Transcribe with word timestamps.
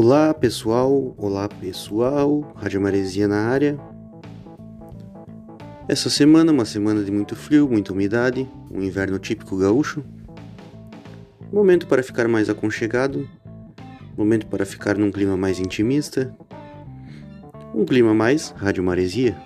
Olá 0.00 0.32
pessoal, 0.32 1.12
olá 1.18 1.48
pessoal, 1.48 2.52
Rádio 2.54 2.80
Maresia 2.80 3.26
na 3.26 3.48
área. 3.48 3.76
Essa 5.88 6.08
semana, 6.08 6.52
uma 6.52 6.64
semana 6.64 7.02
de 7.02 7.10
muito 7.10 7.34
frio, 7.34 7.68
muita 7.68 7.92
umidade, 7.92 8.48
um 8.70 8.80
inverno 8.80 9.18
típico 9.18 9.58
gaúcho. 9.58 10.04
Momento 11.52 11.88
para 11.88 12.00
ficar 12.00 12.28
mais 12.28 12.48
aconchegado, 12.48 13.28
momento 14.16 14.46
para 14.46 14.64
ficar 14.64 14.96
num 14.96 15.10
clima 15.10 15.36
mais 15.36 15.58
intimista, 15.58 16.32
um 17.74 17.84
clima 17.84 18.14
mais 18.14 18.50
Rádio 18.50 18.84
Maresia. 18.84 19.36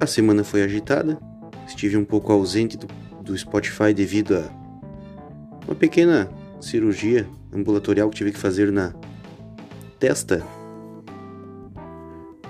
A 0.00 0.06
semana 0.08 0.42
foi 0.42 0.64
agitada, 0.64 1.16
estive 1.64 1.96
um 1.96 2.04
pouco 2.04 2.32
ausente 2.32 2.76
do, 2.76 2.88
do 3.22 3.38
Spotify 3.38 3.94
devido 3.94 4.34
a 4.36 4.50
uma 5.64 5.76
pequena 5.76 6.41
cirurgia 6.62 7.28
ambulatorial 7.52 8.08
que 8.08 8.16
tive 8.16 8.32
que 8.32 8.38
fazer 8.38 8.70
na 8.70 8.94
testa, 9.98 10.42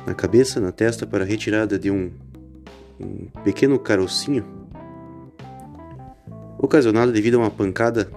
na 0.06 0.14
cabeça, 0.14 0.60
na 0.60 0.70
testa, 0.70 1.06
para 1.06 1.24
retirada 1.24 1.78
de 1.78 1.90
um, 1.90 2.10
um 3.00 3.26
pequeno 3.42 3.78
carocinho, 3.78 4.44
ocasionado 6.58 7.10
devido 7.10 7.36
a 7.36 7.38
uma 7.38 7.50
pancada 7.50 8.10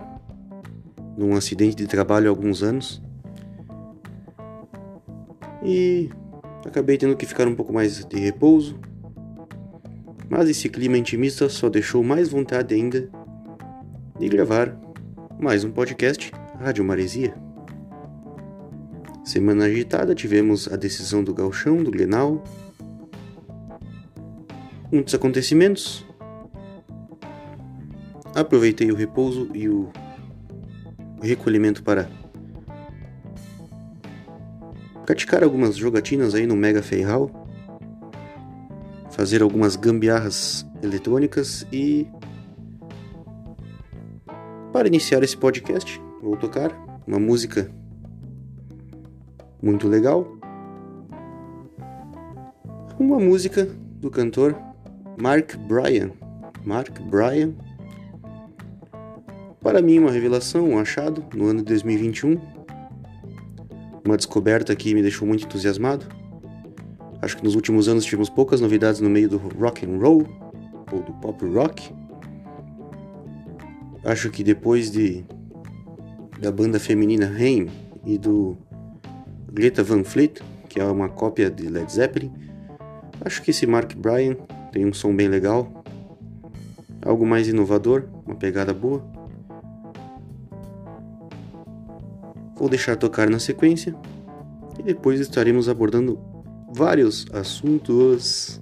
num 1.17 1.35
acidente 1.35 1.75
de 1.75 1.87
trabalho 1.87 2.27
há 2.27 2.29
alguns 2.29 2.61
anos. 2.61 3.01
E 5.63 6.09
acabei 6.65 6.97
tendo 6.97 7.15
que 7.15 7.25
ficar 7.25 7.47
um 7.47 7.55
pouco 7.55 7.73
mais 7.73 8.03
de 8.05 8.19
repouso. 8.19 8.77
Mas 10.29 10.49
esse 10.49 10.67
clima 10.69 10.97
intimista 10.97 11.47
só 11.47 11.69
deixou 11.69 12.03
mais 12.03 12.29
vontade 12.29 12.75
ainda 12.75 13.09
de 14.19 14.27
gravar 14.27 14.84
mais 15.39 15.63
um 15.63 15.71
podcast 15.71 16.31
Rádio 16.59 16.83
Maresia. 16.83 17.35
Semana 19.23 19.65
agitada, 19.65 20.15
tivemos 20.15 20.67
a 20.71 20.75
decisão 20.75 21.23
do 21.23 21.33
Galchão, 21.33 21.83
do 21.83 21.91
Glenal. 21.91 22.43
Muitos 24.91 25.13
acontecimentos. 25.13 26.05
Aproveitei 28.33 28.91
o 28.91 28.95
repouso 28.95 29.49
e 29.53 29.67
o 29.67 29.89
recolhimento 31.21 31.83
para 31.83 32.09
praticar 35.05 35.43
algumas 35.43 35.75
jogatinas 35.75 36.33
aí 36.33 36.47
no 36.47 36.55
Mega 36.55 36.81
Feirral, 36.81 37.29
fazer 39.11 39.41
algumas 39.41 39.75
gambiarras 39.75 40.65
eletrônicas 40.81 41.67
e 41.71 42.07
para 44.75 44.89
iniciar 44.89 45.23
esse 45.23 45.37
podcast, 45.37 46.01
vou 46.21 46.35
tocar 46.35 46.69
uma 47.07 47.17
música 47.17 47.71
muito 49.63 49.87
legal. 49.87 50.27
Uma 52.99 53.17
música 53.17 53.69
do 54.01 54.11
cantor 54.11 54.53
Mark 55.17 55.55
Bryan. 55.59 56.11
Mark 56.65 56.99
Bryan. 57.03 57.53
Para 59.61 59.81
mim, 59.81 59.99
uma 59.99 60.11
revelação, 60.11 60.71
um 60.71 60.77
achado 60.77 61.23
no 61.33 61.45
ano 61.47 61.59
de 61.59 61.67
2021. 61.67 62.37
Uma 64.03 64.17
descoberta 64.17 64.75
que 64.75 64.93
me 64.93 65.01
deixou 65.01 65.25
muito 65.25 65.45
entusiasmado. 65.45 66.05
Acho 67.21 67.37
que 67.37 67.45
nos 67.45 67.55
últimos 67.55 67.87
anos 67.87 68.03
tivemos 68.03 68.29
poucas 68.29 68.59
novidades 68.59 68.99
no 68.99 69.09
meio 69.09 69.29
do 69.29 69.37
rock 69.37 69.85
and 69.85 69.97
roll 69.99 70.27
ou 70.91 71.01
do 71.01 71.13
pop 71.21 71.45
rock. 71.45 71.93
Acho 74.05 74.29
que 74.29 74.43
depois 74.43 74.91
de 74.91 75.25
da 76.39 76.51
banda 76.51 76.79
feminina 76.79 77.25
Haim 77.27 77.67
e 78.05 78.19
do 78.19 78.55
Greta 79.51 79.83
Van 79.83 80.03
Fleet, 80.03 80.43
que 80.69 80.79
é 80.79 80.85
uma 80.85 81.09
cópia 81.09 81.49
de 81.49 81.67
Led 81.67 81.91
Zeppelin, 81.91 82.31
acho 83.21 83.41
que 83.41 83.49
esse 83.49 83.65
Mark 83.65 83.95
Bryan 83.95 84.35
tem 84.71 84.85
um 84.85 84.93
som 84.93 85.15
bem 85.15 85.27
legal, 85.27 85.83
algo 87.01 87.25
mais 87.25 87.47
inovador, 87.47 88.07
uma 88.27 88.35
pegada 88.35 88.73
boa. 88.75 89.03
Vou 92.55 92.69
deixar 92.69 92.95
tocar 92.97 93.27
na 93.27 93.39
sequência 93.39 93.95
e 94.77 94.83
depois 94.83 95.19
estaremos 95.19 95.67
abordando 95.67 96.19
vários 96.71 97.25
assuntos. 97.33 98.61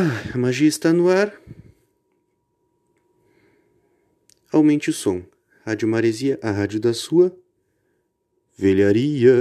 Ah, 0.00 0.32
a 0.32 0.38
magia 0.38 0.68
está 0.68 0.92
no 0.92 1.08
ar. 1.08 1.32
Aumente 4.52 4.90
o 4.90 4.92
som. 4.92 5.24
Rádio 5.66 5.88
Maresia, 5.88 6.38
a 6.40 6.52
rádio 6.52 6.78
da 6.78 6.94
sua 6.94 7.36
velharia. 8.56 9.34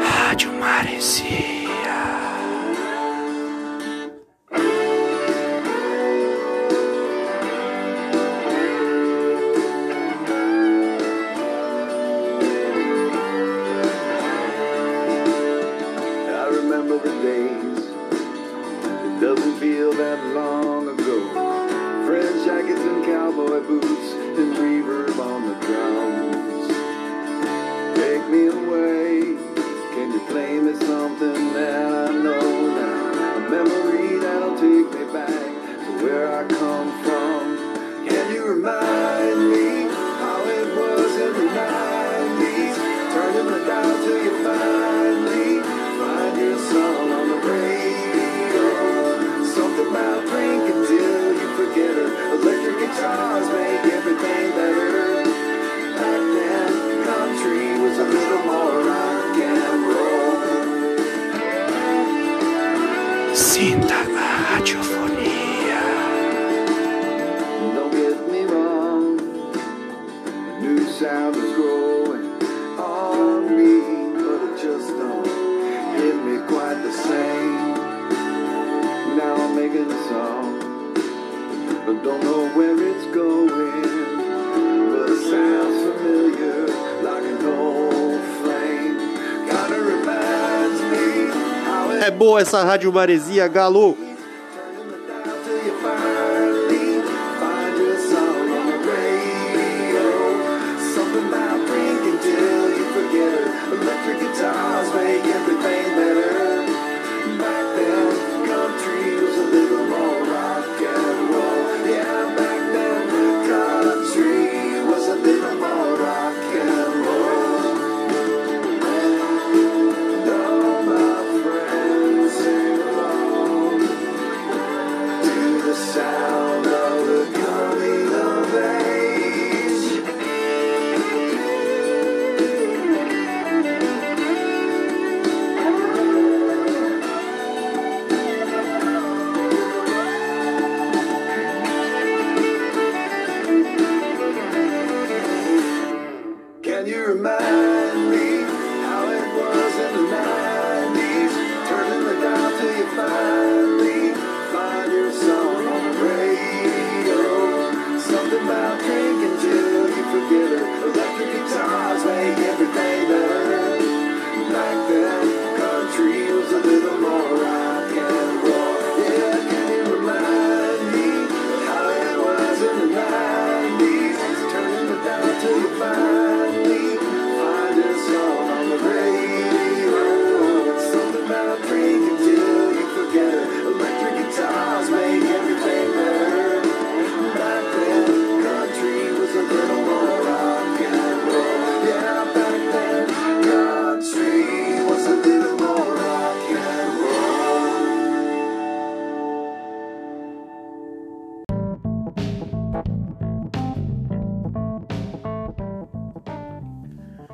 Rádio 0.00 0.52
Maresia. 0.52 1.49
Essa 92.38 92.62
rádio 92.62 92.92
maresia, 92.92 93.48
galo. 93.48 93.96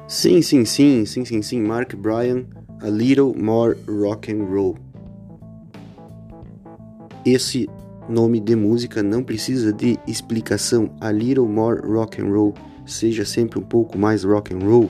Sim, 0.09 0.41
sim, 0.41 0.65
sim, 0.65 1.05
sim, 1.05 1.25
sim, 1.25 1.43
sim, 1.43 1.61
Mark 1.61 1.97
Bryan, 1.97 2.45
A 2.81 2.89
Little 2.89 3.35
More 3.37 3.77
Rock 3.89 4.33
and 4.33 4.45
Roll. 4.45 4.77
Esse 7.25 7.69
nome 8.09 8.39
de 8.39 8.55
música 8.55 9.03
não 9.03 9.25
precisa 9.25 9.73
de 9.73 9.99
explicação. 10.07 10.95
A 11.01 11.11
Little 11.11 11.49
More 11.49 11.81
Rock 11.85 12.23
and 12.23 12.29
Roll 12.29 12.55
seja 12.87 13.25
sempre 13.25 13.59
um 13.59 13.63
pouco 13.63 13.99
mais 13.99 14.23
rock 14.23 14.55
and 14.55 14.61
roll, 14.61 14.89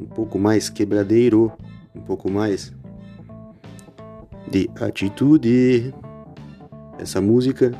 um 0.00 0.06
pouco 0.06 0.38
mais 0.38 0.70
quebradeiro, 0.70 1.52
um 1.94 2.00
pouco 2.00 2.30
mais 2.30 2.72
de 4.50 4.70
atitude. 4.80 5.92
Essa 6.98 7.20
música 7.20 7.70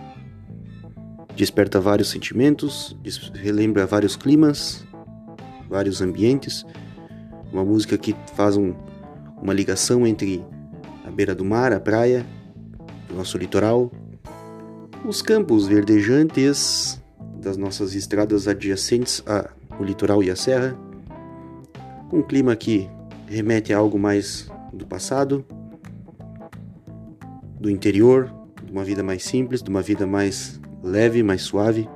desperta 1.35 1.81
vários 1.81 2.11
sentimentos, 2.11 2.95
relembra 3.33 3.87
vários 3.87 4.17
climas, 4.17 4.85
vários 5.73 6.03
ambientes. 6.03 6.65
Uma 7.51 7.65
música 7.65 7.97
que 7.97 8.15
faz 8.37 8.57
um, 8.57 8.75
uma 9.41 9.55
ligação 9.55 10.07
entre 10.07 10.45
a 11.05 11.11
beira 11.11 11.35
do 11.35 11.45
mar, 11.45 11.73
a 11.73 11.81
praia, 11.81 12.27
o 13.11 13.15
nosso 13.15 13.39
litoral, 13.39 13.91
os 15.05 15.23
campos 15.23 15.67
verdejantes 15.67 17.03
das 17.41 17.57
nossas 17.57 17.95
estradas 17.95 18.47
adjacentes 18.47 19.25
ao 19.27 19.85
litoral 19.85 20.23
e 20.23 20.31
à 20.31 20.37
serra, 20.37 20.77
um 22.13 22.23
clima 22.23 22.55
que 22.55 22.89
remete 23.27 23.73
a 23.73 23.79
algo 23.79 23.99
mais 23.99 24.49
do 24.73 24.87
passado, 24.87 25.45
do 27.59 27.71
interior, 27.71 28.33
de 28.63 28.71
uma 28.71 28.85
vida 28.85 29.03
mais 29.03 29.25
simples, 29.25 29.63
de 29.63 29.71
uma 29.71 29.81
vida 29.81 30.07
mais 30.07 30.61
leve, 30.83 31.23
mais 31.23 31.43
suave, 31.43 31.89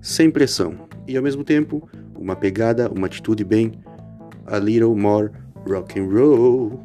sem 0.00 0.30
pressão 0.30 0.88
e 1.06 1.16
ao 1.16 1.22
mesmo 1.22 1.42
tempo 1.42 1.88
uma 2.20 2.36
pegada, 2.36 2.90
uma 2.90 3.06
atitude 3.06 3.42
bem 3.42 3.72
a 4.46 4.58
little 4.58 4.94
more 4.94 5.30
rock 5.66 5.98
and 5.98 6.06
roll. 6.08 6.78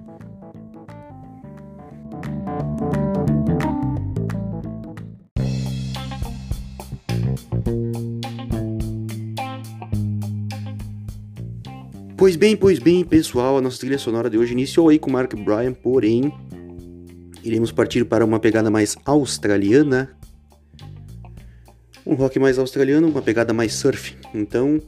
Pois 12.18 12.36
bem, 12.38 12.56
pois 12.56 12.80
bem, 12.80 13.04
pessoal, 13.04 13.58
a 13.58 13.62
nossa 13.62 13.78
trilha 13.78 14.00
sonora 14.00 14.30
de 14.30 14.38
hoje 14.38 14.54
iniciou 14.54 14.90
aí 14.90 14.98
com 14.98 15.12
Mark 15.12 15.36
Bryan, 15.36 15.74
porém 15.74 16.34
iremos 17.44 17.72
partir 17.72 18.06
para 18.06 18.26
uma 18.26 18.40
pegada 18.40 18.72
mais 18.72 18.98
australiana. 19.06 20.18
Um 22.06 22.16
rock 22.16 22.40
mais 22.40 22.58
australiano, 22.58 23.08
uma 23.08 23.22
pegada 23.22 23.54
mais 23.54 23.74
surf. 23.74 24.16
Então, 24.34 24.82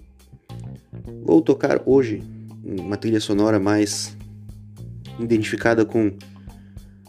vou 1.24 1.42
tocar 1.42 1.82
hoje 1.86 2.24
uma 2.64 2.98
trilha 2.98 3.20
sonora 3.20 3.60
mais 3.60 4.16
identificada 5.20 5.86
com 5.86 6.12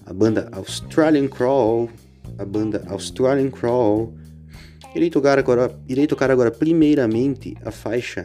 a 0.06 0.12
banda 0.12 0.48
Australian 0.52 1.28
Crawl, 1.28 1.88
a 2.38 2.44
banda 2.44 2.84
Australian 2.88 3.50
Crawl. 3.50 4.14
Irei 4.94 5.10
tocar 5.10 5.38
agora, 5.38 5.78
irei 5.88 6.06
tocar 6.06 6.30
agora 6.30 6.50
primeiramente 6.50 7.56
a 7.64 7.70
faixa 7.70 8.24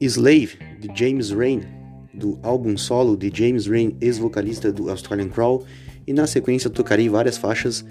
Slave, 0.00 0.58
de 0.80 0.88
James 0.94 1.30
Rain, 1.30 1.60
do 2.14 2.38
álbum 2.42 2.76
solo 2.78 3.16
de 3.16 3.30
James 3.32 3.66
Rain, 3.66 3.94
ex-vocalista 4.00 4.72
do 4.72 4.88
Australian 4.88 5.28
Crawl, 5.28 5.64
e 6.06 6.12
na 6.14 6.26
sequência 6.26 6.70
tocarei 6.70 7.08
várias 7.08 7.36
faixas 7.36 7.84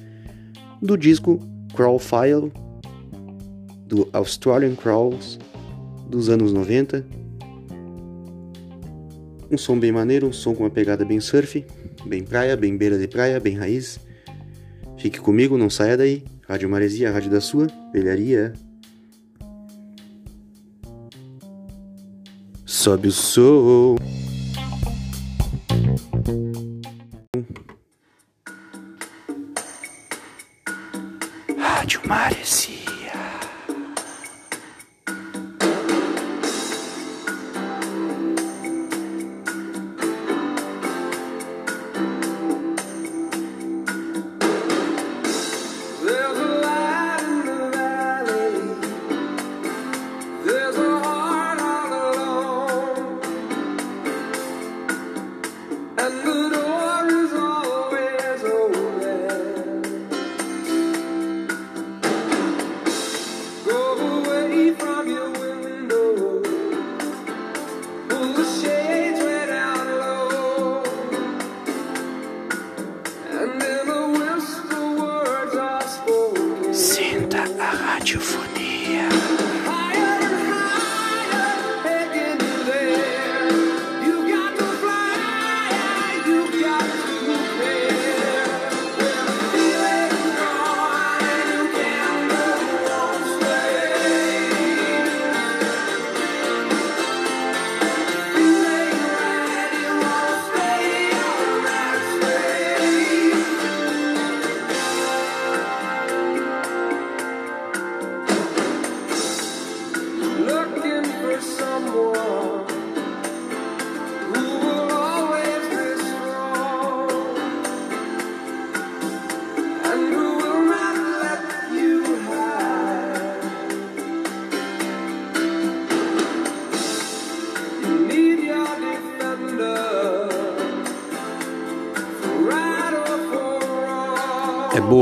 do 0.81 0.98
disco 0.98 1.40
Crawl 1.75 2.00
File, 2.00 2.52
do 3.86 4.10
Australian 4.12 4.75
Crawls, 4.75 5.38
dos 6.10 6.30
anos 6.30 6.52
90. 6.52 7.06
Um 9.52 9.58
som 9.58 9.80
bem 9.80 9.92
maneiro, 9.92 10.28
um 10.28 10.34
som 10.34 10.54
com 10.54 10.64
uma 10.64 10.70
pegada 10.70 11.06
bem 11.06 11.20
surf, 11.20 11.66
bem 12.06 12.24
praia, 12.24 12.58
bem 12.58 12.76
beira 12.76 12.98
de 12.98 13.07
praia, 13.07 13.40
bem 13.40 13.56
raiz. 13.56 14.00
Fique 14.98 15.19
comigo, 15.19 15.57
não 15.57 15.69
saia 15.69 15.95
daí. 15.95 16.24
Rádio 16.48 16.69
Maresia, 16.69 17.12
rádio 17.12 17.31
da 17.31 17.40
sua, 17.40 17.68
velharia. 17.94 18.54
Sobe 22.66 23.07
o 23.07 23.12
som. 23.12 23.95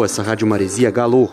Essa 0.03 0.21
Rádio 0.21 0.47
Maresia 0.47 0.91
Galô. 0.91 1.29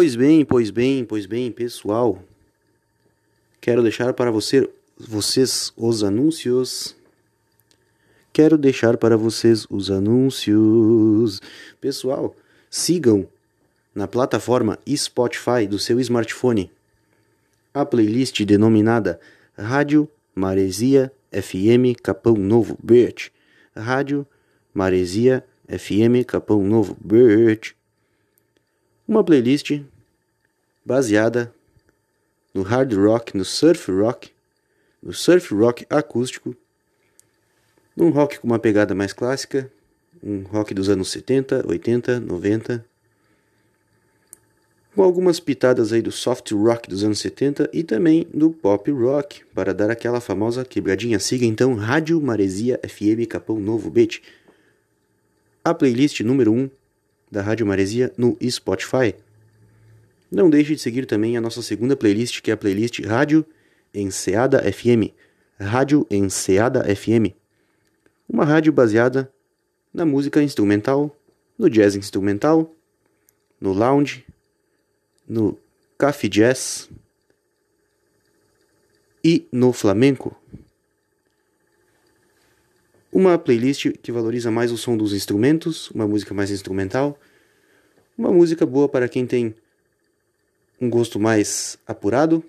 Pois 0.00 0.16
bem, 0.16 0.46
pois 0.46 0.70
bem, 0.70 1.04
pois 1.04 1.26
bem, 1.26 1.52
pessoal. 1.52 2.24
Quero 3.60 3.82
deixar 3.82 4.14
para 4.14 4.30
você, 4.30 4.66
vocês 4.98 5.74
os 5.76 6.02
anúncios. 6.02 6.96
Quero 8.32 8.56
deixar 8.56 8.96
para 8.96 9.14
vocês 9.14 9.66
os 9.68 9.90
anúncios. 9.90 11.42
Pessoal, 11.82 12.34
sigam 12.70 13.28
na 13.94 14.08
plataforma 14.08 14.78
Spotify 14.88 15.66
do 15.68 15.78
seu 15.78 16.00
smartphone 16.00 16.70
a 17.74 17.84
playlist 17.84 18.42
denominada 18.46 19.20
Rádio 19.54 20.08
Maresia 20.34 21.12
FM 21.30 22.00
Capão 22.02 22.36
Novo 22.36 22.78
Beach. 22.82 23.30
Rádio 23.76 24.26
Maresia 24.72 25.44
FM 25.68 26.24
Capão 26.26 26.62
Novo 26.62 26.96
Beach. 27.04 27.78
Uma 29.10 29.24
playlist 29.24 29.82
baseada 30.84 31.52
no 32.54 32.62
hard 32.62 32.94
rock, 32.94 33.36
no 33.36 33.44
surf 33.44 33.90
rock, 33.90 34.30
no 35.02 35.12
surf 35.12 35.52
rock 35.52 35.84
acústico, 35.90 36.54
num 37.96 38.10
rock 38.10 38.38
com 38.38 38.46
uma 38.46 38.60
pegada 38.60 38.94
mais 38.94 39.12
clássica, 39.12 39.68
um 40.22 40.42
rock 40.42 40.72
dos 40.72 40.88
anos 40.88 41.10
70, 41.10 41.66
80, 41.66 42.20
90, 42.20 42.86
com 44.94 45.02
algumas 45.02 45.40
pitadas 45.40 45.92
aí 45.92 46.00
do 46.00 46.12
soft 46.12 46.52
rock 46.52 46.88
dos 46.88 47.02
anos 47.02 47.18
70 47.18 47.68
e 47.72 47.82
também 47.82 48.28
do 48.32 48.52
pop 48.52 48.88
rock, 48.92 49.44
para 49.52 49.74
dar 49.74 49.90
aquela 49.90 50.20
famosa 50.20 50.64
quebradinha. 50.64 51.18
Siga 51.18 51.44
então 51.44 51.74
Rádio 51.74 52.20
Maresia 52.20 52.78
FM 52.88 53.26
Capão 53.28 53.58
Novo 53.58 53.90
Beat, 53.90 54.22
a 55.64 55.74
playlist 55.74 56.20
número 56.20 56.52
1 56.52 56.70
da 57.30 57.42
Rádio 57.42 57.66
Maresia 57.66 58.12
no 58.16 58.36
Spotify. 58.50 59.14
Não 60.30 60.48
deixe 60.48 60.74
de 60.74 60.80
seguir 60.80 61.06
também 61.06 61.36
a 61.36 61.40
nossa 61.40 61.62
segunda 61.62 61.96
playlist, 61.96 62.40
que 62.40 62.50
é 62.50 62.54
a 62.54 62.56
playlist 62.56 63.00
Rádio 63.00 63.44
Enseada 63.92 64.60
FM. 64.72 65.12
Rádio 65.58 66.06
Enseada 66.10 66.84
FM. 66.84 67.34
Uma 68.28 68.44
rádio 68.44 68.72
baseada 68.72 69.30
na 69.92 70.06
música 70.06 70.42
instrumental, 70.42 71.14
no 71.58 71.68
jazz 71.68 71.96
instrumental, 71.96 72.72
no 73.60 73.72
lounge, 73.72 74.24
no 75.28 75.58
café 75.98 76.28
jazz 76.28 76.88
e 79.22 79.46
no 79.52 79.72
flamenco. 79.72 80.39
Uma 83.12 83.36
playlist 83.38 83.90
que 84.02 84.12
valoriza 84.12 84.50
mais 84.50 84.70
o 84.70 84.76
som 84.76 84.96
dos 84.96 85.12
instrumentos, 85.12 85.90
uma 85.90 86.06
música 86.06 86.32
mais 86.32 86.50
instrumental, 86.50 87.18
uma 88.16 88.30
música 88.30 88.64
boa 88.64 88.88
para 88.88 89.08
quem 89.08 89.26
tem 89.26 89.54
um 90.80 90.88
gosto 90.88 91.18
mais 91.18 91.76
apurado, 91.86 92.44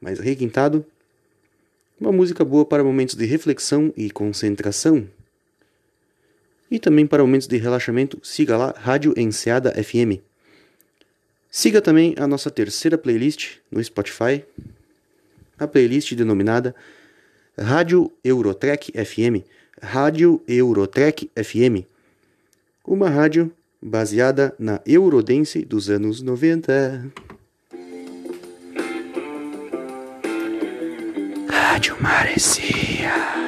mais 0.00 0.18
requintado, 0.20 0.86
uma 2.00 2.12
música 2.12 2.44
boa 2.44 2.64
para 2.64 2.84
momentos 2.84 3.16
de 3.16 3.24
reflexão 3.26 3.92
e 3.96 4.08
concentração. 4.08 5.08
E 6.70 6.78
também 6.78 7.06
para 7.06 7.22
momentos 7.22 7.48
de 7.48 7.56
relaxamento, 7.56 8.20
siga 8.22 8.56
lá 8.56 8.74
Rádio 8.76 9.14
Enseada 9.16 9.72
FM. 9.82 10.22
Siga 11.50 11.80
também 11.80 12.14
a 12.18 12.26
nossa 12.26 12.50
terceira 12.50 12.96
playlist 12.96 13.56
no 13.70 13.82
Spotify, 13.82 14.44
a 15.58 15.66
playlist 15.66 16.14
denominada 16.14 16.74
Rádio 17.58 18.12
Eurotrek 18.22 18.92
FM. 18.92 19.44
Rádio 19.82 20.42
Eurotrek 20.46 21.30
FM. 21.36 21.84
Uma 22.84 23.08
rádio 23.08 23.52
baseada 23.80 24.54
na 24.58 24.80
Eurodance 24.86 25.64
dos 25.64 25.88
anos 25.88 26.22
90. 26.22 27.10
Rádio 31.48 31.96
Maresia. 32.00 33.47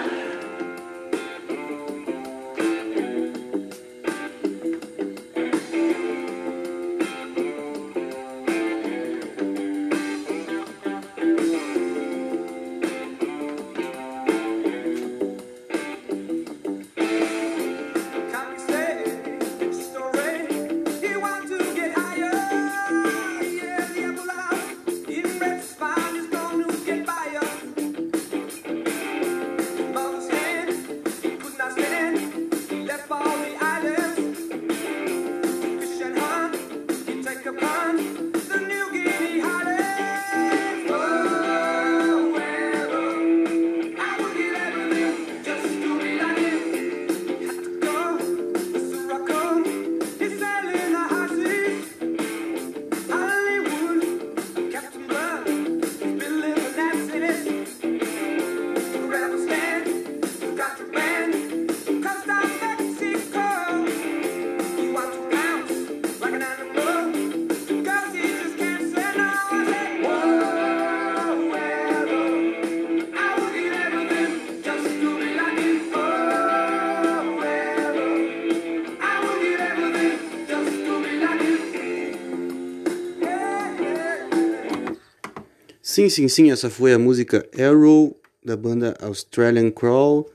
Sim, 86.01 86.09
sim, 86.09 86.29
sim, 86.29 86.51
essa 86.51 86.71
foi 86.71 86.95
a 86.95 86.99
música 86.99 87.47
Arrow 87.59 88.19
da 88.43 88.57
banda 88.57 88.97
Australian 89.03 89.71
Crawl. 89.71 90.33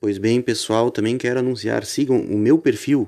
Pois 0.00 0.18
bem, 0.18 0.42
pessoal, 0.42 0.90
também 0.90 1.16
quero 1.16 1.38
anunciar, 1.38 1.84
sigam 1.84 2.20
o 2.20 2.36
meu 2.36 2.58
perfil 2.58 3.06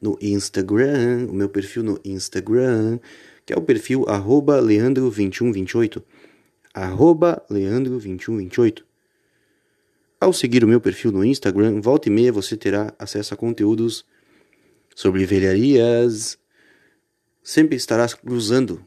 no 0.00 0.16
Instagram, 0.22 1.26
o 1.28 1.32
meu 1.34 1.48
perfil 1.48 1.82
no 1.82 2.00
Instagram, 2.04 3.00
que 3.44 3.52
é 3.52 3.56
o 3.56 3.60
perfil 3.60 4.04
leandro2128, 4.04 6.00
leandro2128. 7.50 8.84
Ao 10.20 10.32
seguir 10.32 10.62
o 10.62 10.68
meu 10.68 10.80
perfil 10.80 11.10
no 11.10 11.24
Instagram, 11.24 11.80
volta 11.80 12.08
e 12.08 12.12
meia 12.12 12.30
você 12.30 12.56
terá 12.56 12.94
acesso 13.00 13.34
a 13.34 13.36
conteúdos 13.36 14.06
sobre 14.94 15.26
velharias, 15.26 16.38
sempre 17.42 17.74
estarás 17.74 18.14
cruzando 18.14 18.80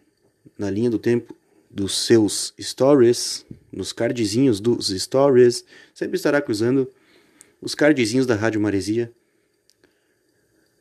na 0.58 0.72
linha 0.72 0.90
do 0.90 0.98
tempo 0.98 1.36
dos 1.70 2.06
seus 2.06 2.54
stories, 2.60 3.46
nos 3.72 3.94
cardzinhos 3.94 4.60
dos 4.60 4.88
stories, 4.88 5.64
sempre 5.94 6.18
estará 6.18 6.42
cruzando 6.42 6.90
os 7.62 7.76
cardzinhos 7.76 8.26
da 8.26 8.36
Rádio 8.36 8.60
Maresia, 8.60 9.12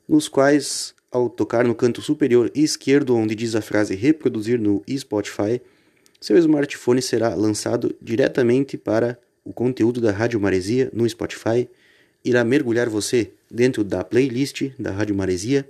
nos 0.09 0.29
quais, 0.29 0.94
ao 1.11 1.29
tocar 1.29 1.66
no 1.66 1.74
canto 1.74 2.01
superior 2.01 2.51
esquerdo, 2.55 3.14
onde 3.14 3.35
diz 3.35 3.55
a 3.55 3.61
frase 3.61 3.94
reproduzir 3.94 4.59
no 4.59 4.83
Spotify, 4.88 5.61
seu 6.20 6.37
smartphone 6.38 7.03
será 7.03 7.35
lançado 7.35 7.94
diretamente 8.01 8.77
para 8.77 9.18
o 9.44 9.53
conteúdo 9.53 10.01
da 10.01 10.11
Rádio 10.11 10.40
Maresia 10.40 10.90
no 10.92 11.09
Spotify, 11.09 11.68
irá 12.24 12.44
mergulhar 12.44 12.88
você 12.88 13.31
dentro 13.51 13.85
da 13.85 14.03
playlist 14.03 14.70
da 14.79 14.90
Rádio 14.90 15.14
Maresia 15.14 15.68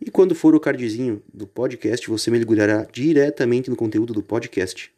e 0.00 0.10
quando 0.10 0.34
for 0.34 0.54
o 0.54 0.60
cardzinho 0.60 1.22
do 1.32 1.46
podcast, 1.46 2.08
você 2.08 2.30
mergulhará 2.30 2.86
diretamente 2.90 3.68
no 3.68 3.76
conteúdo 3.76 4.14
do 4.14 4.22
podcast. 4.22 4.90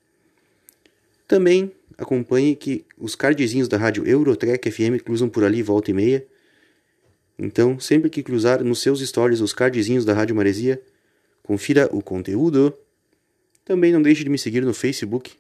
Também 1.27 1.73
acompanhe 1.99 2.55
que 2.55 2.85
os 2.97 3.17
cardzinhos 3.17 3.67
da 3.67 3.77
rádio 3.77 4.07
Eurotrek 4.07 4.71
FM 4.71 5.03
cruzam 5.05 5.29
por 5.29 5.43
ali 5.43 5.61
volta 5.61 5.91
e 5.91 5.95
meia. 5.95 6.25
Então, 7.37 7.81
sempre 7.81 8.09
que 8.09 8.23
cruzar 8.23 8.63
nos 8.63 8.81
seus 8.81 9.01
stories 9.01 9.41
os 9.41 9.53
cardzinhos 9.53 10.05
da 10.05 10.13
Rádio 10.13 10.37
Maresia, 10.37 10.81
confira 11.43 11.89
o 11.93 12.01
conteúdo. 12.01 12.73
Também 13.65 13.93
não 13.93 14.03
deixe 14.03 14.23
de 14.23 14.31
me 14.31 14.39
seguir 14.39 14.63
no 14.65 14.73
Facebook, 14.73 15.33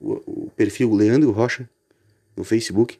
o, 0.00 0.46
o 0.46 0.50
perfil 0.56 0.94
Leandro 0.94 1.30
Rocha 1.30 1.68
no 2.34 2.44
Facebook. 2.44 2.98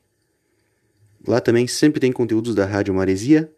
Lá 1.27 1.41
também 1.41 1.67
sempre 1.67 2.01
tem 2.01 2.13
conteúdos 2.13 2.55
da 2.55 2.67
Rádio 2.67 2.93
Maresia 2.93 3.51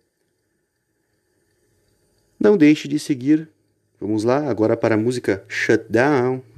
não 2.44 2.56
deixe 2.56 2.86
de 2.86 2.98
seguir 2.98 3.48
Vamos 4.00 4.22
lá, 4.22 4.50
agora 4.50 4.76
para 4.76 4.96
a 4.96 4.98
música 4.98 5.42
Shutdown. 5.48 6.42
Rádio 6.42 6.53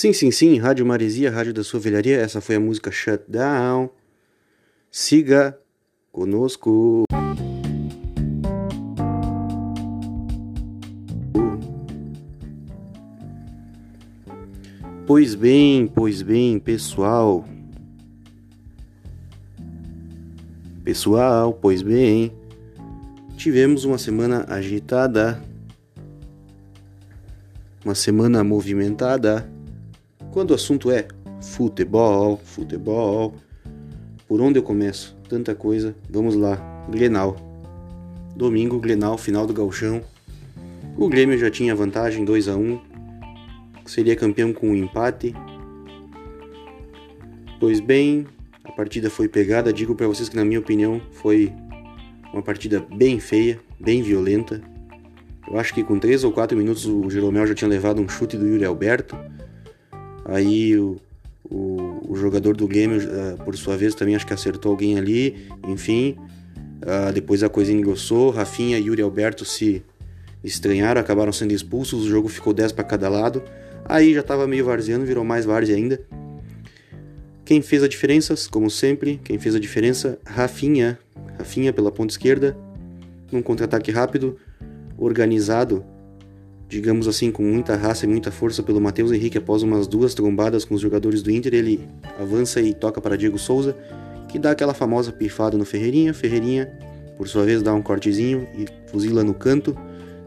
Sim, 0.00 0.14
sim, 0.14 0.30
sim, 0.30 0.56
Rádio 0.56 0.86
Maresia, 0.86 1.30
Rádio 1.30 1.52
da 1.52 1.62
sua 1.62 1.78
velharia. 1.78 2.16
Essa 2.16 2.40
foi 2.40 2.54
a 2.54 2.58
música 2.58 2.90
Shutdown. 2.90 3.90
Siga 4.90 5.58
conosco. 6.10 7.04
Pois 15.06 15.34
bem, 15.34 15.86
pois 15.86 16.22
bem, 16.22 16.58
pessoal. 16.58 17.44
Pessoal, 20.82 21.52
pois 21.52 21.82
bem. 21.82 22.32
Tivemos 23.36 23.84
uma 23.84 23.98
semana 23.98 24.46
agitada. 24.48 25.38
Uma 27.84 27.94
semana 27.94 28.42
movimentada 28.42 29.59
quando 30.32 30.52
o 30.52 30.54
assunto 30.54 30.90
é 30.90 31.06
futebol, 31.40 32.40
futebol, 32.44 33.34
por 34.28 34.40
onde 34.40 34.58
eu 34.58 34.62
começo? 34.62 35.16
Tanta 35.28 35.54
coisa. 35.54 35.94
Vamos 36.08 36.36
lá. 36.36 36.56
Grenal. 36.88 37.36
Domingo, 38.36 38.78
Grenal, 38.78 39.18
final 39.18 39.46
do 39.46 39.52
Galchão. 39.52 40.00
O 40.96 41.08
Grêmio 41.08 41.36
já 41.36 41.50
tinha 41.50 41.74
vantagem 41.74 42.24
2 42.24 42.48
a 42.48 42.56
1. 42.56 42.80
Seria 43.86 44.14
campeão 44.14 44.52
com 44.52 44.68
um 44.68 44.76
empate. 44.76 45.34
Pois 47.58 47.80
bem, 47.80 48.26
a 48.62 48.70
partida 48.70 49.10
foi 49.10 49.28
pegada. 49.28 49.72
Digo 49.72 49.96
para 49.96 50.06
vocês 50.06 50.28
que 50.28 50.36
na 50.36 50.44
minha 50.44 50.60
opinião 50.60 51.00
foi 51.10 51.52
uma 52.32 52.42
partida 52.42 52.86
bem 52.94 53.18
feia, 53.18 53.58
bem 53.80 54.00
violenta. 54.00 54.62
Eu 55.50 55.58
acho 55.58 55.74
que 55.74 55.82
com 55.82 55.98
3 55.98 56.22
ou 56.22 56.30
4 56.30 56.56
minutos 56.56 56.86
o 56.86 57.10
Jeromel 57.10 57.48
já 57.48 57.54
tinha 57.54 57.68
levado 57.68 58.00
um 58.00 58.08
chute 58.08 58.36
do 58.36 58.46
Yuri 58.46 58.64
Alberto. 58.64 59.16
Aí 60.24 60.78
o, 60.78 60.96
o, 61.44 62.12
o 62.12 62.16
jogador 62.16 62.56
do 62.56 62.66
Grêmio, 62.66 63.00
uh, 63.00 63.44
por 63.44 63.56
sua 63.56 63.76
vez, 63.76 63.94
também 63.94 64.14
acho 64.14 64.26
que 64.26 64.34
acertou 64.34 64.72
alguém 64.72 64.98
ali. 64.98 65.48
Enfim, 65.66 66.16
uh, 66.82 67.12
depois 67.12 67.42
a 67.42 67.48
coisa 67.48 67.72
engrossou. 67.72 68.30
Rafinha 68.30 68.78
e 68.78 68.86
Yuri 68.86 69.02
Alberto 69.02 69.44
se 69.44 69.82
estranharam, 70.42 71.00
acabaram 71.00 71.32
sendo 71.32 71.52
expulsos. 71.52 72.04
O 72.04 72.08
jogo 72.08 72.28
ficou 72.28 72.52
10 72.52 72.72
para 72.72 72.84
cada 72.84 73.08
lado. 73.08 73.42
Aí 73.84 74.14
já 74.14 74.20
estava 74.20 74.46
meio 74.46 74.64
varzeando, 74.64 75.04
virou 75.04 75.24
mais 75.24 75.44
várzea 75.44 75.76
ainda. 75.76 76.00
Quem 77.44 77.60
fez 77.60 77.82
a 77.82 77.88
diferença, 77.88 78.34
como 78.48 78.70
sempre, 78.70 79.20
quem 79.24 79.36
fez 79.38 79.56
a 79.56 79.58
diferença, 79.58 80.18
Rafinha. 80.24 80.98
Rafinha 81.36 81.72
pela 81.72 81.90
ponta 81.90 82.12
esquerda, 82.12 82.56
num 83.32 83.42
contra-ataque 83.42 83.90
rápido, 83.90 84.36
organizado 84.96 85.84
digamos 86.70 87.08
assim, 87.08 87.32
com 87.32 87.42
muita 87.42 87.74
raça 87.74 88.06
e 88.06 88.08
muita 88.08 88.30
força 88.30 88.62
pelo 88.62 88.80
Matheus 88.80 89.10
Henrique 89.10 89.36
após 89.36 89.64
umas 89.64 89.88
duas 89.88 90.14
trombadas 90.14 90.64
com 90.64 90.76
os 90.76 90.80
jogadores 90.80 91.20
do 91.20 91.28
Inter, 91.28 91.52
ele 91.52 91.80
avança 92.16 92.60
e 92.60 92.72
toca 92.72 93.00
para 93.00 93.16
Diego 93.16 93.36
Souza, 93.40 93.76
que 94.28 94.38
dá 94.38 94.52
aquela 94.52 94.72
famosa 94.72 95.10
pifada 95.10 95.58
no 95.58 95.64
Ferreirinha. 95.64 96.14
Ferreirinha, 96.14 96.72
por 97.18 97.26
sua 97.26 97.44
vez, 97.44 97.60
dá 97.60 97.74
um 97.74 97.82
cortezinho 97.82 98.46
e 98.56 98.66
fuzila 98.88 99.24
no 99.24 99.34
canto, 99.34 99.76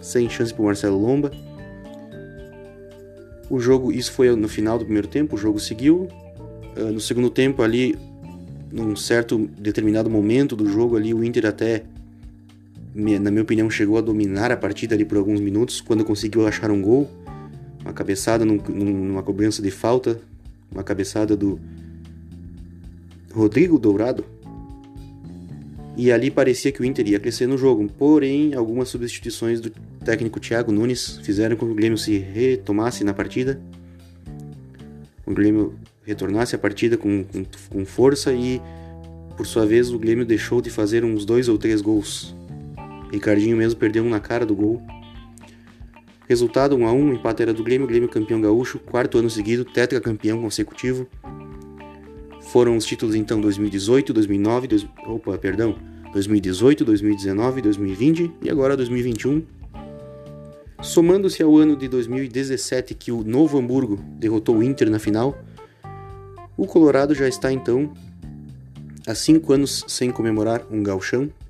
sem 0.01 0.29
chance 0.29 0.53
para 0.53 0.65
Marcelo 0.65 1.01
Lomba. 1.01 1.31
O 3.49 3.57
jogo, 3.57 3.93
isso 3.93 4.11
foi 4.11 4.35
no 4.35 4.49
final 4.49 4.77
do 4.77 4.83
primeiro 4.83 5.07
tempo, 5.07 5.37
o 5.37 5.39
jogo 5.39 5.61
seguiu. 5.61 6.09
Ah, 6.75 6.91
no 6.91 6.99
segundo 6.99 7.29
tempo 7.29 7.61
ali, 7.61 7.97
num 8.69 8.97
certo 8.97 9.49
determinado 9.57 10.09
momento 10.09 10.57
do 10.57 10.67
jogo 10.67 10.97
ali, 10.97 11.13
o 11.13 11.23
Inter 11.23 11.45
até 11.45 11.83
na 12.93 13.31
minha 13.31 13.41
opinião, 13.41 13.69
chegou 13.69 13.97
a 13.97 14.01
dominar 14.01 14.51
a 14.51 14.57
partida 14.57 14.93
ali 14.93 15.03
por 15.03 15.17
alguns 15.17 15.39
minutos, 15.39 15.81
quando 15.81 16.05
conseguiu 16.05 16.45
achar 16.45 16.69
um 16.69 16.81
gol, 16.81 17.09
uma 17.81 17.91
cabeçada 17.91 18.45
num, 18.45 18.57
numa 18.57 19.23
cobrança 19.23 19.61
de 19.61 19.71
falta, 19.71 20.19
uma 20.71 20.83
cabeçada 20.83 21.35
do 21.35 21.59
Rodrigo 23.33 23.79
Dourado. 23.79 24.23
E 25.97 26.11
ali 26.11 26.29
parecia 26.31 26.71
que 26.71 26.81
o 26.81 26.85
Inter 26.85 27.07
ia 27.07 27.19
crescer 27.19 27.47
no 27.47 27.57
jogo, 27.57 27.87
porém, 27.97 28.53
algumas 28.53 28.89
substituições 28.89 29.59
do 29.59 29.71
técnico 30.03 30.39
Thiago 30.39 30.71
Nunes 30.71 31.19
fizeram 31.23 31.55
com 31.55 31.65
que 31.65 31.71
o 31.71 31.75
Grêmio 31.75 31.97
se 31.97 32.17
retomasse 32.17 33.03
na 33.03 33.13
partida. 33.13 33.59
O 35.25 35.33
Grêmio 35.33 35.75
retornasse 36.03 36.55
à 36.55 36.59
partida 36.59 36.97
com, 36.97 37.23
com, 37.23 37.45
com 37.69 37.85
força 37.85 38.33
e, 38.33 38.61
por 39.37 39.47
sua 39.47 39.65
vez, 39.65 39.91
o 39.91 39.99
Grêmio 39.99 40.25
deixou 40.25 40.61
de 40.61 40.69
fazer 40.69 41.03
uns 41.03 41.25
dois 41.25 41.47
ou 41.47 41.57
três 41.57 41.81
gols 41.81 42.35
Ricardinho 43.13 43.55
mesmo 43.55 43.79
perdeu 43.79 44.03
um 44.03 44.09
na 44.09 44.19
cara 44.19 44.43
do 44.43 44.55
gol. 44.55 44.81
Resultado 46.27 46.75
1 46.75 46.87
a 46.87 46.91
1 46.91 47.13
empate 47.13 47.43
era 47.43 47.53
do 47.53 47.63
Grêmio, 47.63 47.85
Grêmio 47.85 48.09
campeão 48.09 48.41
gaúcho, 48.41 48.79
quarto 48.79 49.19
ano 49.19 49.29
seguido, 49.29 49.63
tetra 49.63 50.01
campeão 50.01 50.41
consecutivo. 50.41 51.07
Foram 52.41 52.75
os 52.75 52.85
títulos 52.85 53.13
então 53.13 53.39
2018, 53.39 54.11
2009, 54.13 54.67
dois, 54.67 54.87
opa, 55.05 55.37
perdão, 55.37 55.75
2018, 56.11 56.83
2019, 56.83 57.61
2020 57.61 58.31
e 58.41 58.49
agora 58.49 58.75
2021. 58.75 59.43
Somando-se 60.81 61.43
ao 61.43 61.55
ano 61.55 61.75
de 61.75 61.87
2017 61.87 62.95
que 62.95 63.11
o 63.11 63.23
Novo 63.23 63.59
Hamburgo 63.59 63.99
derrotou 64.17 64.57
o 64.57 64.63
Inter 64.63 64.89
na 64.89 64.97
final, 64.97 65.37
o 66.57 66.65
Colorado 66.65 67.13
já 67.13 67.27
está 67.27 67.53
então 67.53 67.93
há 69.05 69.13
cinco 69.13 69.53
anos 69.53 69.85
sem 69.87 70.09
comemorar 70.09 70.65
um 70.71 70.81
gauchão 70.81 71.29
Deixa 71.29 71.42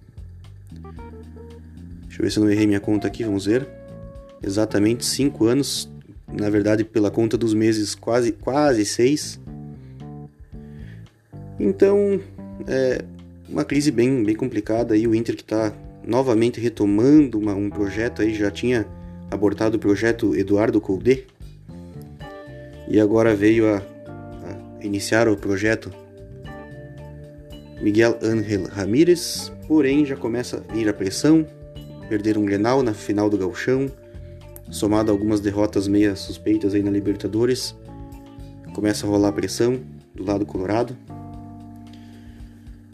eu 2.23 2.25
ver 2.25 2.31
se 2.31 2.39
eu 2.39 2.43
não 2.43 2.51
errei 2.51 2.65
minha 2.65 2.79
conta 2.79 3.07
aqui, 3.07 3.23
vamos 3.23 3.45
ver. 3.45 3.67
Exatamente 4.41 5.05
5 5.05 5.45
anos, 5.45 5.89
na 6.31 6.49
verdade, 6.49 6.83
pela 6.83 7.11
conta 7.11 7.37
dos 7.37 7.53
meses, 7.53 7.93
quase 7.95 8.31
quase 8.31 8.85
6. 8.85 9.39
Então, 11.59 12.19
é, 12.67 13.03
uma 13.47 13.63
crise 13.63 13.91
bem, 13.91 14.23
bem 14.23 14.35
complicada 14.35 14.93
aí, 14.93 15.05
o 15.07 15.13
Inter 15.13 15.35
que 15.35 15.41
está 15.41 15.73
novamente 16.05 16.59
retomando 16.59 17.37
uma, 17.37 17.53
um 17.53 17.69
projeto 17.69 18.21
aí, 18.21 18.33
já 18.33 18.49
tinha 18.49 18.85
abortado 19.29 19.77
o 19.77 19.79
projeto 19.79 20.35
Eduardo 20.35 20.79
Colde 20.79 21.25
e 22.87 22.99
agora 22.99 23.35
veio 23.35 23.67
a, 23.73 23.77
a 23.77 24.85
iniciar 24.85 25.27
o 25.27 25.37
projeto 25.37 25.91
Miguel 27.81 28.17
Ángel 28.21 28.67
Ramírez, 28.67 29.51
porém 29.67 30.05
já 30.05 30.15
começa 30.15 30.63
a 30.69 30.73
vir 30.73 30.87
a 30.89 30.93
pressão, 30.93 31.45
perder 32.13 32.37
um 32.37 32.45
Grenal 32.45 32.83
na 32.83 32.93
final 32.93 33.27
do 33.27 33.39
Gauchão, 33.39 33.91
somado 34.69 35.09
a 35.09 35.13
algumas 35.15 35.39
derrotas 35.39 35.87
meia 35.87 36.15
suspeitas 36.15 36.75
aí 36.75 36.83
na 36.83 36.91
Libertadores, 36.91 37.75
começa 38.71 39.07
a 39.07 39.09
rolar 39.09 39.31
pressão 39.31 39.79
do 40.13 40.23
lado 40.23 40.45
colorado. 40.45 40.95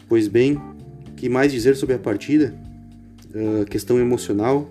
Pois 0.08 0.26
bem, 0.26 0.58
que 1.18 1.28
mais 1.28 1.52
dizer 1.52 1.76
sobre 1.76 1.94
a 1.94 1.98
partida? 1.98 2.54
Uh, 3.34 3.66
questão 3.66 4.00
emocional. 4.00 4.66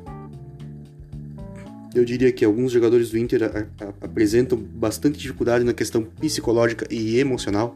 Eu 1.93 2.03
diria 2.03 2.31
que 2.31 2.43
alguns 2.43 2.71
jogadores 2.71 3.11
do 3.11 3.19
Inter 3.19 3.43
a, 3.43 3.85
a, 3.85 3.89
apresentam 4.01 4.57
bastante 4.57 5.19
dificuldade 5.19 5.63
na 5.63 5.73
questão 5.73 6.01
psicológica 6.03 6.87
e 6.89 7.19
emocional. 7.19 7.75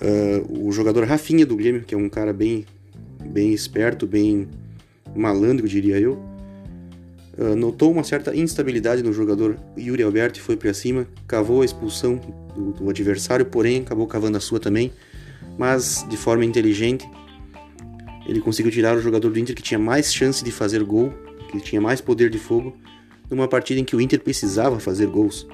Uh, 0.00 0.66
o 0.66 0.72
jogador 0.72 1.04
Rafinha 1.04 1.44
do 1.44 1.56
Grêmio, 1.56 1.82
que 1.82 1.94
é 1.94 1.98
um 1.98 2.08
cara 2.08 2.32
bem, 2.32 2.64
bem 3.22 3.52
esperto, 3.52 4.06
bem 4.06 4.48
malandro, 5.14 5.68
diria 5.68 5.98
eu, 5.98 6.22
uh, 7.38 7.54
notou 7.56 7.90
uma 7.90 8.04
certa 8.04 8.34
instabilidade 8.34 9.02
no 9.02 9.12
jogador 9.12 9.58
Yuri 9.76 10.02
Alberto 10.02 10.38
e 10.38 10.42
foi 10.42 10.56
para 10.56 10.72
cima, 10.74 11.06
cavou 11.26 11.62
a 11.62 11.64
expulsão 11.64 12.20
do, 12.54 12.72
do, 12.72 12.90
adversário, 12.90 13.46
porém 13.46 13.82
acabou 13.82 14.06
cavando 14.06 14.36
a 14.36 14.40
sua 14.40 14.58
também, 14.58 14.92
mas 15.56 16.04
de 16.08 16.16
forma 16.16 16.44
inteligente. 16.44 17.08
Ele 18.26 18.40
conseguiu 18.40 18.70
tirar 18.70 18.94
o 18.96 19.00
jogador 19.00 19.30
do 19.30 19.38
Inter 19.38 19.54
que 19.54 19.62
tinha 19.62 19.78
mais 19.78 20.12
chance 20.12 20.44
de 20.44 20.52
fazer 20.52 20.84
gol, 20.84 21.14
que 21.50 21.58
tinha 21.60 21.80
mais 21.80 22.00
poder 22.00 22.28
de 22.28 22.38
fogo, 22.38 22.76
numa 23.30 23.48
partida 23.48 23.80
em 23.80 23.84
que 23.84 23.96
o 23.96 24.00
Inter 24.00 24.20
precisava 24.20 24.78
fazer 24.78 25.06
gols. 25.06 25.46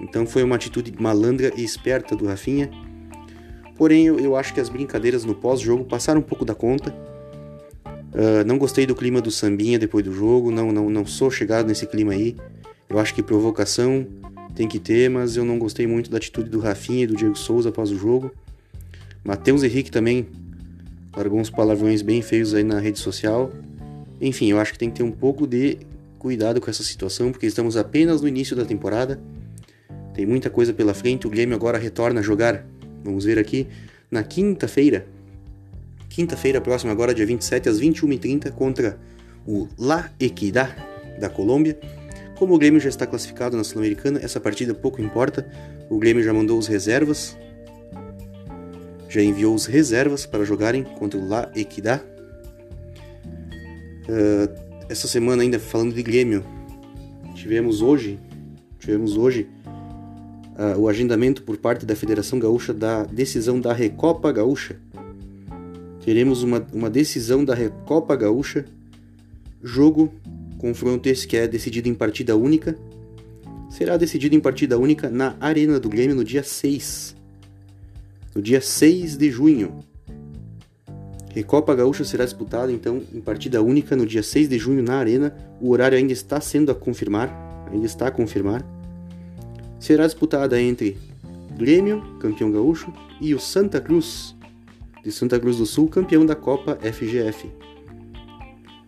Então 0.00 0.26
foi 0.26 0.42
uma 0.42 0.56
atitude 0.56 0.92
malandra 0.98 1.52
e 1.54 1.62
esperta 1.62 2.16
do 2.16 2.26
Rafinha. 2.26 2.70
Porém, 3.76 4.06
eu, 4.06 4.18
eu 4.18 4.34
acho 4.34 4.54
que 4.54 4.60
as 4.60 4.70
brincadeiras 4.70 5.24
no 5.24 5.34
pós-jogo 5.34 5.84
passaram 5.84 6.20
um 6.20 6.24
pouco 6.24 6.44
da 6.44 6.54
conta 6.54 6.94
Uh, 8.16 8.42
não 8.46 8.56
gostei 8.56 8.86
do 8.86 8.94
clima 8.94 9.20
do 9.20 9.30
sambinha 9.30 9.78
depois 9.78 10.02
do 10.02 10.10
jogo, 10.10 10.50
não, 10.50 10.72
não, 10.72 10.88
não 10.88 11.04
sou 11.04 11.30
chegado 11.30 11.68
nesse 11.68 11.86
clima 11.86 12.14
aí. 12.14 12.34
Eu 12.88 12.98
acho 12.98 13.14
que 13.14 13.22
provocação 13.22 14.06
tem 14.54 14.66
que 14.66 14.78
ter, 14.78 15.10
mas 15.10 15.36
eu 15.36 15.44
não 15.44 15.58
gostei 15.58 15.86
muito 15.86 16.10
da 16.10 16.16
atitude 16.16 16.48
do 16.48 16.58
Rafinha 16.58 17.04
e 17.04 17.06
do 17.06 17.14
Diego 17.14 17.36
Souza 17.36 17.68
após 17.68 17.90
o 17.90 17.98
jogo. 17.98 18.32
Matheus 19.22 19.62
Henrique 19.62 19.90
também 19.90 20.26
largou 21.14 21.38
uns 21.38 21.50
palavrões 21.50 22.00
bem 22.00 22.22
feios 22.22 22.54
aí 22.54 22.64
na 22.64 22.80
rede 22.80 22.98
social. 22.98 23.52
Enfim, 24.18 24.50
eu 24.50 24.58
acho 24.58 24.72
que 24.72 24.78
tem 24.78 24.88
que 24.88 24.96
ter 24.96 25.02
um 25.02 25.12
pouco 25.12 25.46
de 25.46 25.78
cuidado 26.18 26.58
com 26.58 26.70
essa 26.70 26.82
situação, 26.82 27.30
porque 27.30 27.44
estamos 27.44 27.76
apenas 27.76 28.22
no 28.22 28.28
início 28.28 28.56
da 28.56 28.64
temporada. 28.64 29.20
Tem 30.14 30.24
muita 30.24 30.48
coisa 30.48 30.72
pela 30.72 30.94
frente. 30.94 31.26
O 31.26 31.30
Grêmio 31.30 31.54
agora 31.54 31.76
retorna 31.76 32.20
a 32.20 32.22
jogar, 32.22 32.64
vamos 33.04 33.26
ver 33.26 33.38
aqui, 33.38 33.66
na 34.10 34.22
quinta-feira, 34.22 35.06
quinta-feira 36.16 36.62
próxima, 36.62 36.90
agora 36.92 37.12
dia 37.12 37.26
27, 37.26 37.68
às 37.68 37.78
21h30, 37.78 38.50
contra 38.52 38.98
o 39.46 39.68
La 39.78 40.10
Equidad 40.18 40.74
da 41.20 41.28
Colômbia. 41.28 41.78
Como 42.38 42.54
o 42.54 42.58
Grêmio 42.58 42.80
já 42.80 42.88
está 42.88 43.06
classificado 43.06 43.54
na 43.54 43.62
Sul-Americana, 43.62 44.18
essa 44.22 44.40
partida 44.40 44.72
pouco 44.72 45.02
importa. 45.02 45.46
O 45.90 45.98
Grêmio 45.98 46.24
já 46.24 46.32
mandou 46.32 46.58
os 46.58 46.66
reservas, 46.68 47.36
já 49.10 49.22
enviou 49.22 49.54
os 49.54 49.66
reservas 49.66 50.24
para 50.24 50.42
jogarem 50.42 50.84
contra 50.84 51.20
o 51.20 51.28
La 51.28 51.50
Equidad. 51.54 52.02
Uh, 54.08 54.48
essa 54.88 55.06
semana 55.06 55.42
ainda 55.42 55.58
falando 55.58 55.94
de 55.94 56.02
Grêmio, 56.02 56.42
tivemos 57.34 57.82
hoje, 57.82 58.18
tivemos 58.78 59.18
hoje 59.18 59.50
uh, 60.58 60.80
o 60.80 60.88
agendamento 60.88 61.42
por 61.42 61.58
parte 61.58 61.84
da 61.84 61.94
Federação 61.94 62.38
Gaúcha 62.38 62.72
da 62.72 63.04
decisão 63.04 63.60
da 63.60 63.74
Recopa 63.74 64.32
Gaúcha 64.32 64.80
teremos 66.06 66.44
uma, 66.44 66.64
uma 66.72 66.88
decisão 66.88 67.44
da 67.44 67.52
Recopa 67.52 68.14
Gaúcha, 68.14 68.64
jogo, 69.60 70.14
confronto 70.56 71.08
esse 71.08 71.26
que 71.26 71.36
é 71.36 71.48
decidido 71.48 71.88
em 71.88 71.94
partida 71.94 72.36
única, 72.36 72.78
será 73.68 73.96
decidido 73.96 74.36
em 74.36 74.38
partida 74.38 74.78
única 74.78 75.10
na 75.10 75.34
Arena 75.40 75.80
do 75.80 75.88
Grêmio 75.88 76.14
no 76.14 76.22
dia 76.22 76.44
6. 76.44 77.16
No 78.36 78.40
dia 78.40 78.60
6 78.60 79.16
de 79.16 79.28
junho. 79.32 79.80
Recopa 81.34 81.74
Gaúcha 81.74 82.04
será 82.04 82.24
disputada 82.24 82.70
então 82.70 83.02
em 83.12 83.20
partida 83.20 83.60
única 83.60 83.96
no 83.96 84.06
dia 84.06 84.22
6 84.22 84.48
de 84.48 84.58
junho 84.58 84.84
na 84.84 84.98
Arena. 84.98 85.36
O 85.60 85.70
horário 85.70 85.98
ainda 85.98 86.12
está 86.12 86.40
sendo 86.40 86.70
a 86.70 86.74
confirmar, 86.76 87.66
ainda 87.72 87.84
está 87.84 88.06
a 88.06 88.12
confirmar. 88.12 88.64
Será 89.80 90.06
disputada 90.06 90.62
entre 90.62 90.96
Grêmio, 91.56 92.00
campeão 92.20 92.52
gaúcho, 92.52 92.92
e 93.20 93.34
o 93.34 93.40
Santa 93.40 93.80
Cruz, 93.80 94.36
de 95.06 95.12
Santa 95.12 95.38
Cruz 95.38 95.58
do 95.58 95.64
Sul, 95.64 95.86
campeão 95.86 96.26
da 96.26 96.34
Copa 96.34 96.76
FGF. 96.82 97.48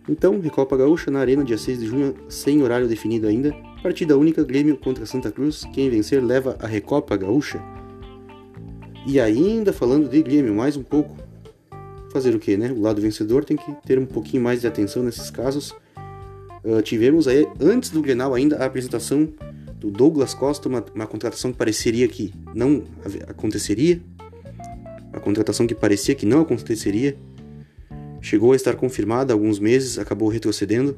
Então, 0.08 0.40
Recopa 0.40 0.76
Gaúcha 0.76 1.12
na 1.12 1.20
Arena, 1.20 1.44
dia 1.44 1.56
6 1.56 1.78
de 1.78 1.86
junho, 1.86 2.12
sem 2.28 2.60
horário 2.60 2.88
definido 2.88 3.28
ainda. 3.28 3.54
Partida 3.80 4.18
única, 4.18 4.42
Grêmio 4.42 4.76
contra 4.76 5.06
Santa 5.06 5.30
Cruz. 5.30 5.64
Quem 5.72 5.88
vencer 5.88 6.20
leva 6.20 6.56
a 6.58 6.66
Recopa 6.66 7.16
Gaúcha. 7.16 7.62
E 9.06 9.20
ainda 9.20 9.72
falando 9.72 10.08
de 10.08 10.20
Grêmio, 10.20 10.52
mais 10.52 10.76
um 10.76 10.82
pouco. 10.82 11.16
Fazer 12.10 12.34
o 12.34 12.40
que, 12.40 12.56
né? 12.56 12.72
O 12.72 12.80
lado 12.80 13.00
vencedor 13.00 13.44
tem 13.44 13.56
que 13.56 13.72
ter 13.86 13.96
um 13.96 14.06
pouquinho 14.06 14.42
mais 14.42 14.62
de 14.62 14.66
atenção 14.66 15.04
nesses 15.04 15.30
casos. 15.30 15.72
Uh, 16.64 16.82
tivemos 16.82 17.28
aí, 17.28 17.46
antes 17.60 17.90
do 17.90 18.02
Grenal 18.02 18.34
ainda, 18.34 18.56
a 18.56 18.66
apresentação 18.66 19.28
do 19.78 19.88
Douglas 19.88 20.34
Costa, 20.34 20.68
uma, 20.68 20.84
uma 20.92 21.06
contratação 21.06 21.52
que 21.52 21.58
pareceria 21.58 22.08
que 22.08 22.34
não 22.52 22.82
aconteceria, 23.28 24.00
a 25.18 25.20
contratação 25.20 25.66
que 25.66 25.74
parecia 25.74 26.14
que 26.14 26.24
não 26.24 26.40
aconteceria 26.40 27.16
chegou 28.20 28.52
a 28.52 28.56
estar 28.56 28.74
confirmada 28.74 29.32
há 29.32 29.34
alguns 29.34 29.58
meses, 29.58 29.98
acabou 29.98 30.28
retrocedendo. 30.28 30.96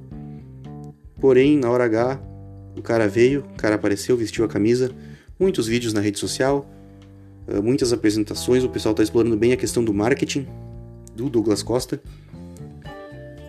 Porém, 1.20 1.58
na 1.58 1.70
hora 1.70 1.84
H, 1.84 2.20
o 2.76 2.82
cara 2.82 3.08
veio, 3.08 3.40
o 3.40 3.56
cara 3.56 3.74
apareceu, 3.74 4.16
vestiu 4.16 4.44
a 4.44 4.48
camisa, 4.48 4.90
muitos 5.38 5.66
vídeos 5.66 5.92
na 5.92 6.00
rede 6.00 6.18
social, 6.18 6.68
eh, 7.46 7.60
muitas 7.60 7.92
apresentações, 7.92 8.64
o 8.64 8.68
pessoal 8.68 8.92
está 8.92 9.02
explorando 9.02 9.36
bem 9.36 9.52
a 9.52 9.56
questão 9.56 9.84
do 9.84 9.92
marketing 9.92 10.46
do 11.14 11.28
Douglas 11.28 11.62
Costa. 11.62 12.00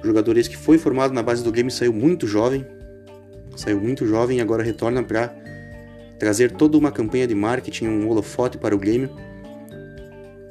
O 0.03 0.07
jogador 0.07 0.37
esse 0.37 0.49
que 0.49 0.57
foi 0.57 0.77
formado 0.77 1.13
na 1.13 1.23
base 1.23 1.43
do 1.43 1.51
game 1.51 1.71
saiu 1.71 1.93
muito 1.93 2.27
jovem, 2.27 2.65
saiu 3.55 3.79
muito 3.79 4.05
jovem 4.05 4.39
e 4.39 4.41
agora 4.41 4.63
retorna 4.63 5.03
para 5.03 5.33
trazer 6.19 6.51
toda 6.51 6.77
uma 6.77 6.91
campanha 6.91 7.27
de 7.27 7.35
marketing, 7.35 7.87
um 7.87 8.09
holofote 8.09 8.57
para 8.57 8.75
o 8.75 8.77
Grêmio 8.77 9.09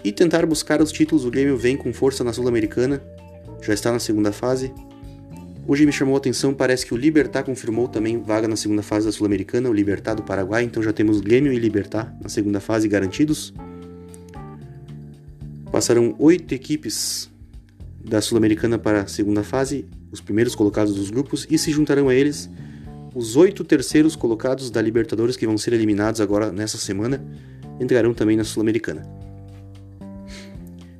e 0.05 0.13
tentar 0.13 0.47
buscar 0.47 0.81
os 0.81 0.93
títulos. 0.93 1.25
O 1.25 1.31
Grêmio 1.31 1.57
vem 1.57 1.77
com 1.77 1.93
força 1.93 2.25
na 2.25 2.33
Sul-Americana, 2.33 3.03
já 3.63 3.75
está 3.75 3.93
na 3.93 3.99
segunda 3.99 4.33
fase. 4.33 4.73
Hoje 5.67 5.87
me 5.87 5.93
chamou 5.93 6.15
a 6.15 6.19
atenção, 6.19 6.53
parece 6.53 6.85
que 6.85 6.95
o 6.95 6.97
Libertar 6.97 7.45
confirmou 7.45 7.87
também 7.87 8.21
vaga 8.21 8.49
na 8.49 8.57
segunda 8.57 8.83
fase 8.83 9.07
da 9.07 9.13
Sul-Americana, 9.13 9.69
o 9.69 9.73
Libertar 9.73 10.15
do 10.15 10.23
Paraguai, 10.23 10.65
então 10.65 10.83
já 10.83 10.93
temos 10.93 11.21
Grêmio 11.21 11.53
e 11.53 11.59
Libertar 11.59 12.13
na 12.21 12.29
segunda 12.29 12.59
fase 12.61 12.89
garantidos. 12.89 13.55
Passarão 15.71 16.17
oito 16.19 16.53
equipes 16.55 17.31
da 18.05 18.21
Sul-Americana 18.21 18.79
para 18.79 19.03
a 19.03 19.07
segunda 19.07 19.45
fase, 19.45 19.85
os 20.11 20.21
primeiros 20.21 20.55
colocados 20.55 20.95
dos 20.95 21.11
grupos, 21.11 21.47
e 21.49 21.57
se 21.57 21.71
juntarão 21.71 22.09
a 22.09 22.15
eles 22.15 22.51
os 23.15 23.37
oito 23.37 23.63
terceiros 23.63 24.17
colocados 24.17 24.71
da 24.71 24.81
Libertadores 24.81 25.37
que 25.37 25.47
vão 25.47 25.59
ser 25.59 25.73
eliminados 25.73 26.21
agora 26.21 26.51
nessa 26.51 26.79
semana, 26.79 27.25
entrarão 27.81 28.15
também 28.15 28.37
na 28.37 28.45
Sul-Americana. 28.45 29.20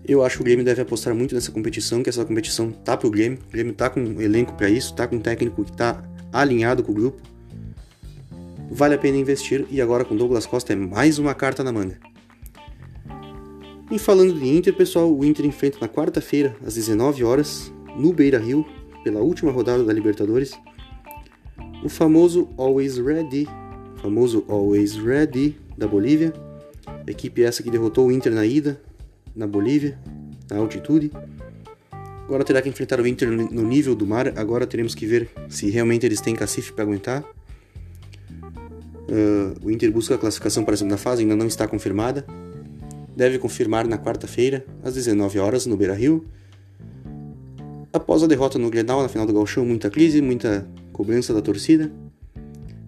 Eu 0.05 0.25
acho 0.25 0.37
que 0.37 0.43
o 0.43 0.45
Grêmio 0.45 0.65
deve 0.65 0.81
apostar 0.81 1.15
muito 1.15 1.35
nessa 1.35 1.53
competição, 1.53 2.03
que 2.03 2.09
essa 2.09 2.25
competição 2.25 2.71
tá 2.71 2.97
pro 2.97 3.11
Grêmio. 3.11 3.39
O 3.49 3.53
Grêmio 3.53 3.73
tá 3.75 3.91
com 3.91 4.01
um 4.01 4.21
elenco 4.21 4.55
para 4.55 4.69
isso, 4.69 4.95
tá 4.95 5.07
com 5.07 5.17
um 5.17 5.21
técnico 5.21 5.65
que 5.65 5.73
tá 5.73 6.03
alinhado 6.33 6.83
com 6.83 6.93
o 6.93 6.95
grupo. 6.95 7.21
Vale 8.71 8.95
a 8.95 8.99
pena 8.99 9.19
investir 9.19 9.67
e 9.71 9.81
agora 9.81 10.05
com 10.05 10.17
Douglas 10.17 10.47
Costa 10.47 10.73
é 10.73 10.77
mais 10.77 11.19
uma 11.19 11.35
carta 11.35 11.63
na 11.63 11.73
manga. 11.73 11.99
E 13.91 13.99
falando 13.99 14.33
de 14.33 14.49
Inter, 14.49 14.73
pessoal, 14.73 15.13
o 15.13 15.25
Inter 15.25 15.45
enfrenta 15.45 15.79
na 15.81 15.89
quarta-feira, 15.89 16.55
às 16.65 16.75
19 16.77 17.25
horas, 17.25 17.73
no 17.97 18.13
Beira-Rio, 18.13 18.65
pela 19.03 19.21
última 19.21 19.51
rodada 19.51 19.83
da 19.83 19.93
Libertadores, 19.93 20.53
o 21.83 21.89
famoso 21.89 22.49
Always 22.57 22.99
Ready, 22.99 23.49
famoso 23.97 24.45
Always 24.49 24.95
Ready 24.95 25.57
da 25.77 25.89
Bolívia, 25.89 26.33
equipe 27.07 27.43
essa 27.43 27.65
que 27.65 27.71
derrotou 27.71 28.07
o 28.07 28.13
Inter 28.13 28.33
na 28.33 28.47
ida, 28.47 28.81
na 29.35 29.47
Bolívia, 29.47 29.99
na 30.51 30.59
altitude. 30.59 31.11
Agora 32.25 32.45
terá 32.45 32.63
que 32.63 32.69
enfrentar 32.69 33.01
o 33.01 33.07
Inter 33.07 33.29
no 33.29 33.63
nível 33.63 33.95
do 33.95 34.07
mar. 34.07 34.39
Agora 34.39 34.67
teremos 34.67 34.95
que 34.95 35.05
ver 35.05 35.29
se 35.49 35.69
realmente 35.69 36.07
eles 36.07 36.21
têm 36.21 36.35
cacife 36.35 36.73
para 36.73 36.85
aguentar. 36.85 37.25
Uh, 39.11 39.67
o 39.67 39.71
Inter 39.71 39.91
busca 39.91 40.15
a 40.15 40.19
classificação 40.19 40.65
para 40.65 40.75
a 40.75 40.77
segunda 40.77 40.97
fase, 40.97 41.23
ainda 41.23 41.35
não 41.35 41.47
está 41.47 41.67
confirmada. 41.67 42.25
deve 43.17 43.39
confirmar 43.39 43.87
na 43.87 43.99
quarta-feira, 43.99 44.65
às 44.85 44.95
19 44.95 45.41
horas, 45.41 45.67
no 45.67 45.77
Beira-Rio. 45.77 46.25
Após 47.93 48.23
a 48.23 48.29
derrota 48.29 48.57
no 48.57 48.71
Grenal 48.71 49.03
na 49.03 49.09
final 49.09 49.27
do 49.27 49.33
Gauchão, 49.33 49.65
muita 49.65 49.91
crise, 49.91 50.23
muita 50.23 50.65
cobrança 50.93 51.35
da 51.35 51.43
torcida. 51.43 51.91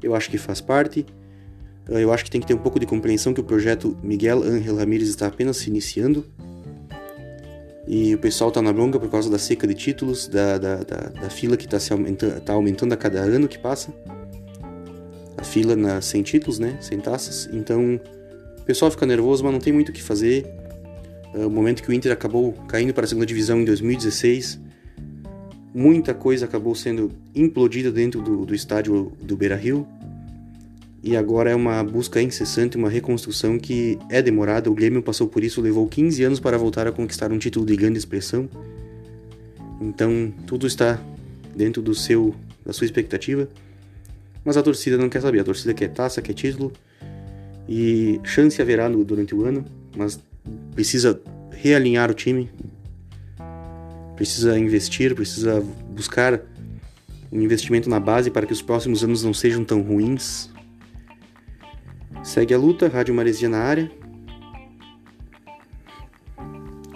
Eu 0.00 0.14
acho 0.14 0.31
que 0.31 0.38
faz 0.38 0.61
parte. 0.61 1.05
Eu 1.88 2.12
acho 2.12 2.25
que 2.25 2.31
tem 2.31 2.40
que 2.40 2.47
ter 2.47 2.55
um 2.55 2.59
pouco 2.59 2.79
de 2.79 2.87
compreensão 2.87 3.35
que 3.35 3.40
o 3.40 3.45
projeto 3.45 3.97
Miguel 4.03 4.42
Ángel 4.42 4.77
Ramírez 4.77 5.09
está 5.09 5.27
apenas 5.27 5.57
se 5.57 5.68
iniciando. 5.68 6.25
E 7.87 8.14
o 8.14 8.18
pessoal 8.18 8.49
está 8.49 8.62
na 8.62 8.73
bronca 8.73 8.99
por 8.99 9.11
causa 9.11 9.29
da 9.29 9.38
seca 9.38 9.66
de 9.66 9.75
títulos, 9.75 10.29
da, 10.29 10.57
da, 10.57 10.77
da, 10.77 10.97
da 11.09 11.31
fila 11.31 11.57
que 11.57 11.64
está 11.64 11.79
aumentando, 11.92 12.40
tá 12.40 12.53
aumentando 12.53 12.92
a 12.92 12.97
cada 12.97 13.21
ano 13.21 13.49
que 13.49 13.59
passa. 13.59 13.92
A 15.37 15.42
fila 15.42 15.75
na, 15.75 16.01
sem 16.01 16.23
títulos, 16.23 16.61
né? 16.61 16.79
Sem 16.81 17.01
taças. 17.01 17.49
Então, 17.53 18.01
o 18.61 18.62
pessoal 18.62 18.90
fica 18.90 19.05
nervoso, 19.05 19.42
mas 19.42 19.53
não 19.53 19.61
tem 19.61 19.73
muito 19.73 19.88
o 19.88 19.92
que 19.92 20.03
fazer. 20.03 20.47
É 21.35 21.45
o 21.45 21.51
momento 21.51 21.83
que 21.83 21.90
o 21.90 21.92
Inter 21.92 22.12
acabou 22.12 22.53
caindo 22.68 22.95
para 22.95 23.05
a 23.05 23.09
segunda 23.09 23.27
divisão 23.27 23.61
em 23.61 23.64
2016, 23.64 24.61
muita 25.75 26.12
coisa 26.12 26.45
acabou 26.45 26.75
sendo 26.75 27.11
implodida 27.35 27.90
dentro 27.90 28.21
do, 28.21 28.45
do 28.45 28.55
estádio 28.55 29.12
do 29.23 29.37
Beira 29.37 29.57
Rio 29.57 29.87
e 31.02 31.16
agora 31.16 31.50
é 31.50 31.54
uma 31.54 31.82
busca 31.82 32.22
incessante, 32.22 32.76
uma 32.76 32.88
reconstrução 32.88 33.58
que 33.58 33.98
é 34.08 34.22
demorada. 34.22 34.70
O 34.70 34.74
Grêmio 34.74 35.02
passou 35.02 35.26
por 35.26 35.42
isso, 35.42 35.60
levou 35.60 35.88
15 35.88 36.22
anos 36.22 36.38
para 36.38 36.56
voltar 36.56 36.86
a 36.86 36.92
conquistar 36.92 37.32
um 37.32 37.38
título 37.38 37.66
de 37.66 37.74
grande 37.74 37.98
expressão. 37.98 38.48
Então, 39.80 40.32
tudo 40.46 40.64
está 40.64 41.00
dentro 41.56 41.82
do 41.82 41.92
seu 41.92 42.32
da 42.64 42.72
sua 42.72 42.84
expectativa. 42.84 43.48
Mas 44.44 44.56
a 44.56 44.62
torcida 44.62 44.96
não 44.96 45.08
quer 45.08 45.20
saber, 45.20 45.40
a 45.40 45.44
torcida 45.44 45.74
quer 45.74 45.88
taça, 45.88 46.22
quer 46.22 46.34
título. 46.34 46.72
E 47.68 48.20
chance 48.22 48.62
haverá 48.62 48.88
no, 48.88 49.04
durante 49.04 49.34
o 49.34 49.44
ano, 49.44 49.64
mas 49.96 50.20
precisa 50.72 51.20
realinhar 51.50 52.12
o 52.12 52.14
time. 52.14 52.48
Precisa 54.14 54.56
investir, 54.56 55.16
precisa 55.16 55.60
buscar 55.90 56.40
um 57.32 57.40
investimento 57.40 57.90
na 57.90 57.98
base 57.98 58.30
para 58.30 58.46
que 58.46 58.52
os 58.52 58.62
próximos 58.62 59.02
anos 59.02 59.24
não 59.24 59.34
sejam 59.34 59.64
tão 59.64 59.82
ruins 59.82 60.51
Segue 62.24 62.54
a 62.54 62.58
luta, 62.58 62.87
Rádio 62.87 63.12
Maresia 63.12 63.48
na 63.48 63.58
área. 63.58 63.90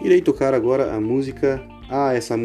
Irei 0.01 0.23
tocar 0.23 0.55
agora 0.55 0.95
a 0.95 1.01
música. 1.01 1.61
Ah, 1.91 2.15
essa 2.15 2.37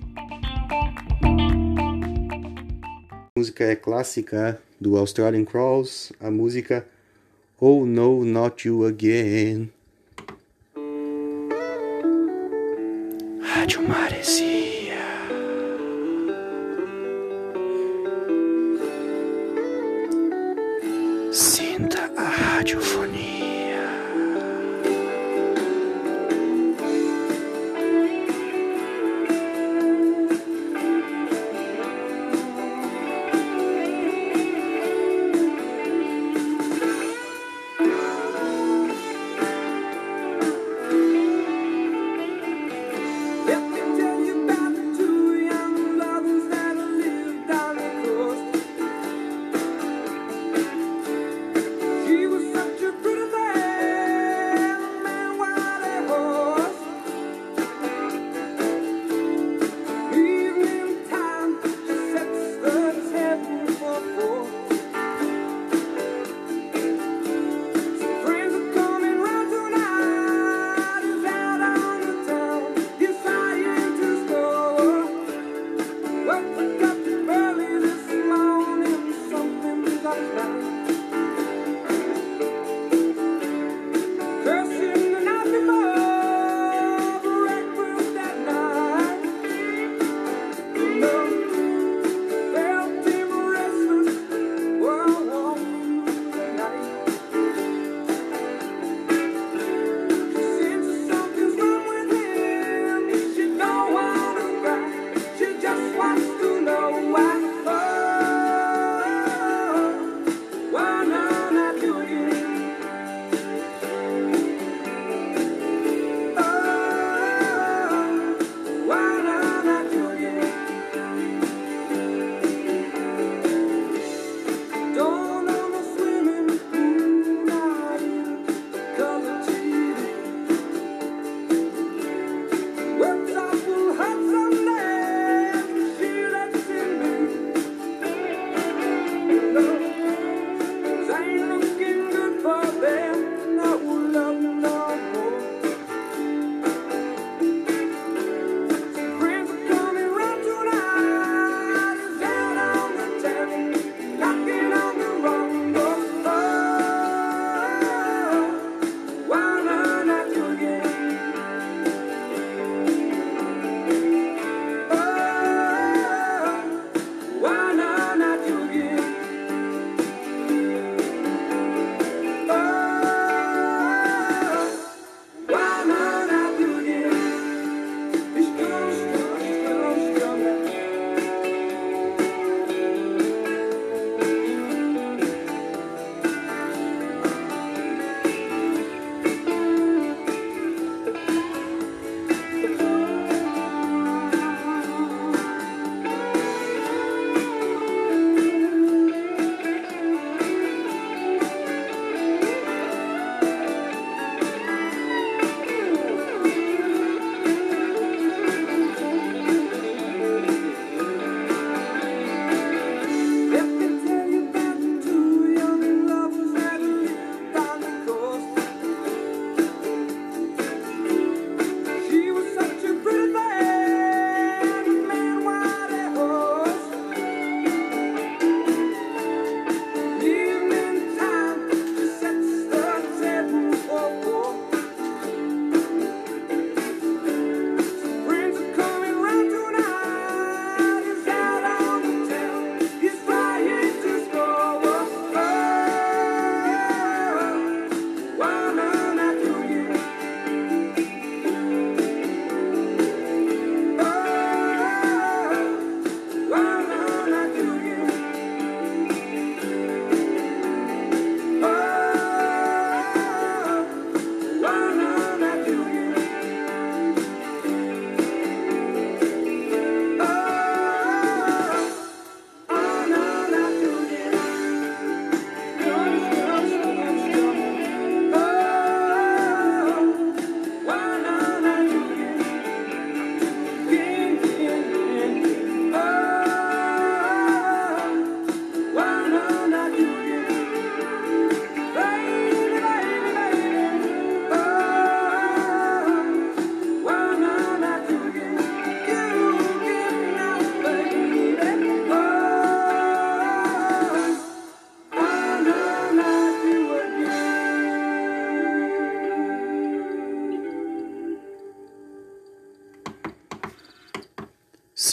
música 3.37 3.63
é 3.65 3.75
clássica 3.75 4.59
do 4.79 4.97
Australian 4.97 5.45
Crows, 5.45 6.11
a 6.19 6.31
música 6.31 6.87
Oh 7.59 7.85
No, 7.85 8.25
Not 8.25 8.67
You 8.67 8.83
Again. 8.83 9.71
Rádio 13.43 13.87
Maresia. 13.87 14.00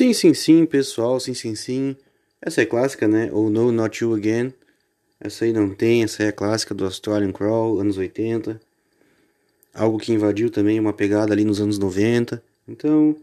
Sim, 0.09 0.15
sim, 0.15 0.33
sim, 0.33 0.65
pessoal, 0.65 1.21
sim, 1.21 1.35
sim, 1.35 1.55
sim. 1.55 1.95
Essa 2.41 2.63
é 2.63 2.65
clássica, 2.65 3.07
né? 3.07 3.29
Ou 3.31 3.51
No, 3.51 3.71
Not 3.71 4.03
You 4.03 4.15
Again. 4.15 4.55
Essa 5.21 5.45
aí 5.45 5.53
não 5.53 5.75
tem, 5.75 6.03
essa 6.03 6.23
é 6.23 6.33
clássica 6.33 6.75
do 6.75 6.87
Australian 6.87 7.31
Crawl, 7.31 7.79
anos 7.79 7.99
80. 7.99 8.59
Algo 9.75 9.99
que 9.99 10.11
invadiu 10.11 10.49
também 10.49 10.81
uma 10.81 10.95
pegada 10.95 11.35
ali 11.35 11.45
nos 11.45 11.61
anos 11.61 11.79
90. 11.79 12.43
Então, 12.67 13.15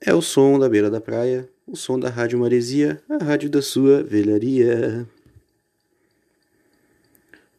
é 0.00 0.14
o 0.14 0.22
som 0.22 0.58
da 0.58 0.70
beira 0.70 0.88
da 0.88 1.02
praia, 1.02 1.46
o 1.66 1.76
som 1.76 1.98
da 1.98 2.08
Rádio 2.08 2.38
Maresia, 2.38 3.02
a 3.06 3.22
rádio 3.22 3.50
da 3.50 3.60
sua 3.60 4.02
velharia. 4.02 5.06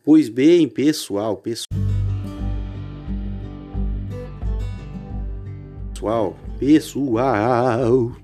Pois 0.04 0.30
bem, 0.30 0.68
pessoal, 0.68 1.38
pessoal. 1.38 1.70
Pessoal, 6.66 8.16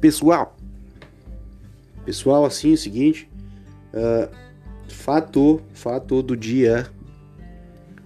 pessoal. 0.00 0.56
Pessoal. 2.04 2.44
Assim 2.44 2.72
é 2.72 2.74
o 2.74 2.76
seguinte. 2.76 3.30
Uh, 3.94 4.28
fato, 4.88 5.62
fato 5.72 6.20
do 6.20 6.36
dia. 6.36 6.90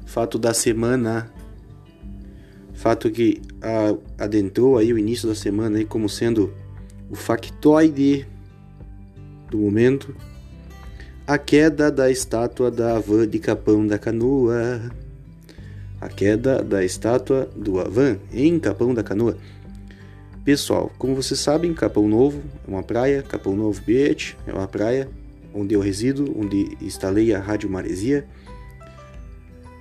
Fato 0.05 0.39
da 0.39 0.53
semana. 0.53 1.33
Fato 2.75 3.11
que 3.11 3.41
uh, 3.55 3.99
adentrou 4.19 4.77
aí 4.77 4.93
o 4.93 4.99
início 4.99 5.27
da 5.27 5.35
semana 5.35 5.79
aí 5.79 5.87
como 5.87 6.07
sendo 6.07 6.53
o 7.09 7.15
factoide 7.15 8.29
do 9.51 9.57
momento 9.57 10.15
a 11.27 11.39
queda 11.39 11.91
da 11.91 12.11
estátua 12.11 12.71
da 12.71 12.97
Avan 12.97 13.27
de 13.27 13.39
Capão 13.39 13.87
da 13.87 13.99
Canoa. 13.99 14.91
A 16.07 16.09
queda 16.09 16.63
da 16.63 16.85
estátua 16.85 17.51
do 17.57 17.81
Avan 17.81 18.17
em 18.33 18.61
Capão 18.61 18.95
da 18.95 19.03
Canoa. 19.03 19.37
Pessoal, 20.45 20.89
como 20.97 21.17
vocês 21.17 21.41
sabem, 21.41 21.75
Capão 21.75 22.07
Novo 22.07 22.41
é 22.65 22.71
uma 22.71 22.85
praia, 22.85 23.25
Capão 23.25 23.57
Novo 23.57 23.83
Beach 23.85 24.37
é 24.47 24.53
uma 24.53 24.69
praia 24.69 25.09
onde 25.53 25.75
eu 25.75 25.81
resido, 25.81 26.33
onde 26.39 26.79
instalei 26.81 27.35
a 27.35 27.41
Rádio 27.41 27.69
Maresia. 27.69 28.25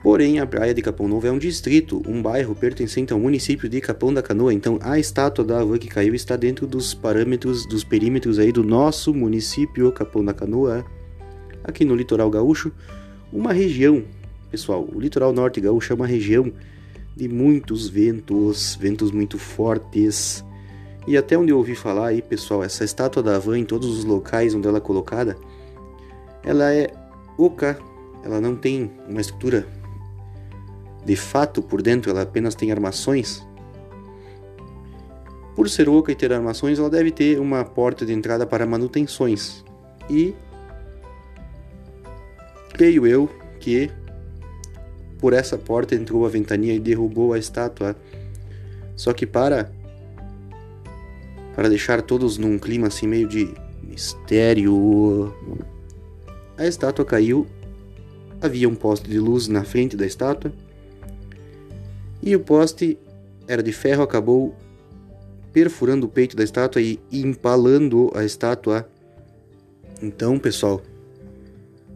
Porém, 0.01 0.39
a 0.39 0.47
praia 0.47 0.73
de 0.73 0.81
Capão 0.81 1.07
Novo 1.07 1.27
é 1.27 1.31
um 1.31 1.37
distrito, 1.37 2.01
um 2.07 2.23
bairro 2.23 2.55
pertencente 2.55 3.13
ao 3.13 3.19
município 3.19 3.69
de 3.69 3.79
Capão 3.79 4.11
da 4.11 4.23
Canoa. 4.23 4.51
Então, 4.51 4.79
a 4.81 4.97
estátua 4.97 5.45
da 5.45 5.59
Avan 5.59 5.77
que 5.77 5.87
caiu 5.87 6.15
está 6.15 6.35
dentro 6.35 6.65
dos 6.65 6.95
parâmetros, 6.95 7.67
dos 7.67 7.83
perímetros 7.83 8.39
aí 8.39 8.51
do 8.51 8.63
nosso 8.63 9.13
município 9.13 9.91
Capão 9.91 10.25
da 10.25 10.33
Canoa 10.33 10.83
aqui 11.63 11.85
no 11.85 11.95
litoral 11.95 12.31
gaúcho, 12.31 12.71
uma 13.31 13.53
região, 13.53 14.03
pessoal, 14.49 14.87
o 14.93 14.99
litoral 14.99 15.33
norte 15.33 15.59
gaúcho 15.59 15.93
é 15.93 15.95
uma 15.95 16.07
região 16.07 16.51
de 17.15 17.27
muitos 17.27 17.87
ventos, 17.87 18.75
ventos 18.75 19.11
muito 19.11 19.37
fortes. 19.37 20.43
E 21.07 21.17
até 21.17 21.37
onde 21.37 21.51
eu 21.51 21.57
ouvi 21.57 21.75
falar 21.75 22.07
aí, 22.07 22.21
pessoal, 22.21 22.63
essa 22.63 22.83
estátua 22.83 23.21
da 23.21 23.37
Van 23.37 23.59
em 23.59 23.65
todos 23.65 23.87
os 23.87 24.03
locais 24.03 24.53
onde 24.53 24.67
ela 24.67 24.77
é 24.77 24.81
colocada, 24.81 25.37
ela 26.43 26.73
é 26.73 26.87
oca, 27.37 27.77
ela 28.23 28.41
não 28.41 28.55
tem 28.55 28.91
uma 29.07 29.21
estrutura 29.21 29.67
de 31.05 31.15
fato 31.15 31.61
por 31.61 31.81
dentro, 31.81 32.09
ela 32.09 32.23
apenas 32.23 32.55
tem 32.55 32.71
armações. 32.71 33.45
Por 35.55 35.69
ser 35.69 35.87
oca 35.87 36.11
e 36.11 36.15
ter 36.15 36.33
armações, 36.33 36.79
ela 36.79 36.89
deve 36.89 37.11
ter 37.11 37.39
uma 37.39 37.63
porta 37.63 38.05
de 38.05 38.11
entrada 38.11 38.45
para 38.45 38.65
manutenções. 38.65 39.63
E 40.09 40.35
Creio 42.75 43.07
eu 43.07 43.29
que 43.57 43.89
por 45.19 45.33
essa 45.33 45.57
porta 45.57 45.95
entrou 45.95 46.25
a 46.25 46.29
ventania 46.29 46.73
e 46.73 46.79
derrubou 46.79 47.33
a 47.33 47.39
estátua. 47.39 47.95
Só 48.95 49.13
que 49.13 49.25
para 49.25 49.71
para 51.55 51.69
deixar 51.69 52.01
todos 52.01 52.37
num 52.37 52.59
clima 52.59 52.87
assim 52.87 53.07
meio 53.07 53.27
de 53.27 53.53
mistério, 53.81 55.33
a 56.57 56.67
estátua 56.67 57.05
caiu. 57.05 57.47
Havia 58.41 58.67
um 58.67 58.75
poste 58.75 59.09
de 59.09 59.17
luz 59.19 59.47
na 59.47 59.63
frente 59.63 59.95
da 59.95 60.05
estátua. 60.05 60.51
E 62.21 62.35
o 62.35 62.39
poste 62.39 62.97
era 63.47 63.63
de 63.63 63.71
ferro, 63.71 64.03
acabou 64.03 64.53
perfurando 65.53 66.05
o 66.05 66.09
peito 66.09 66.35
da 66.35 66.43
estátua 66.43 66.81
e 66.81 66.99
empalando 67.11 68.11
a 68.13 68.25
estátua. 68.25 68.89
Então, 70.01 70.37
pessoal, 70.37 70.81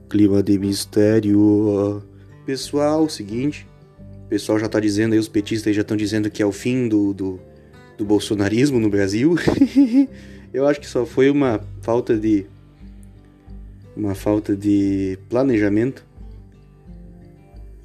clima 0.07 0.41
de 0.41 0.57
mistério. 0.57 2.01
Pessoal, 2.49 3.07
seguinte, 3.07 3.67
o 4.25 4.27
pessoal 4.27 4.57
já 4.57 4.67
tá 4.67 4.79
dizendo 4.79 5.13
aí, 5.13 5.19
os 5.19 5.27
petistas 5.27 5.75
já 5.75 5.83
estão 5.83 5.95
dizendo 5.95 6.31
que 6.31 6.41
é 6.41 6.45
o 6.47 6.51
fim 6.51 6.87
do, 6.87 7.13
do, 7.13 7.39
do 7.95 8.03
bolsonarismo 8.03 8.79
no 8.79 8.89
Brasil. 8.89 9.35
Eu 10.51 10.65
acho 10.65 10.79
que 10.79 10.87
só 10.87 11.05
foi 11.05 11.29
uma 11.29 11.61
falta 11.83 12.17
de 12.17 12.47
uma 13.95 14.15
falta 14.15 14.55
de 14.55 15.19
planejamento. 15.29 16.03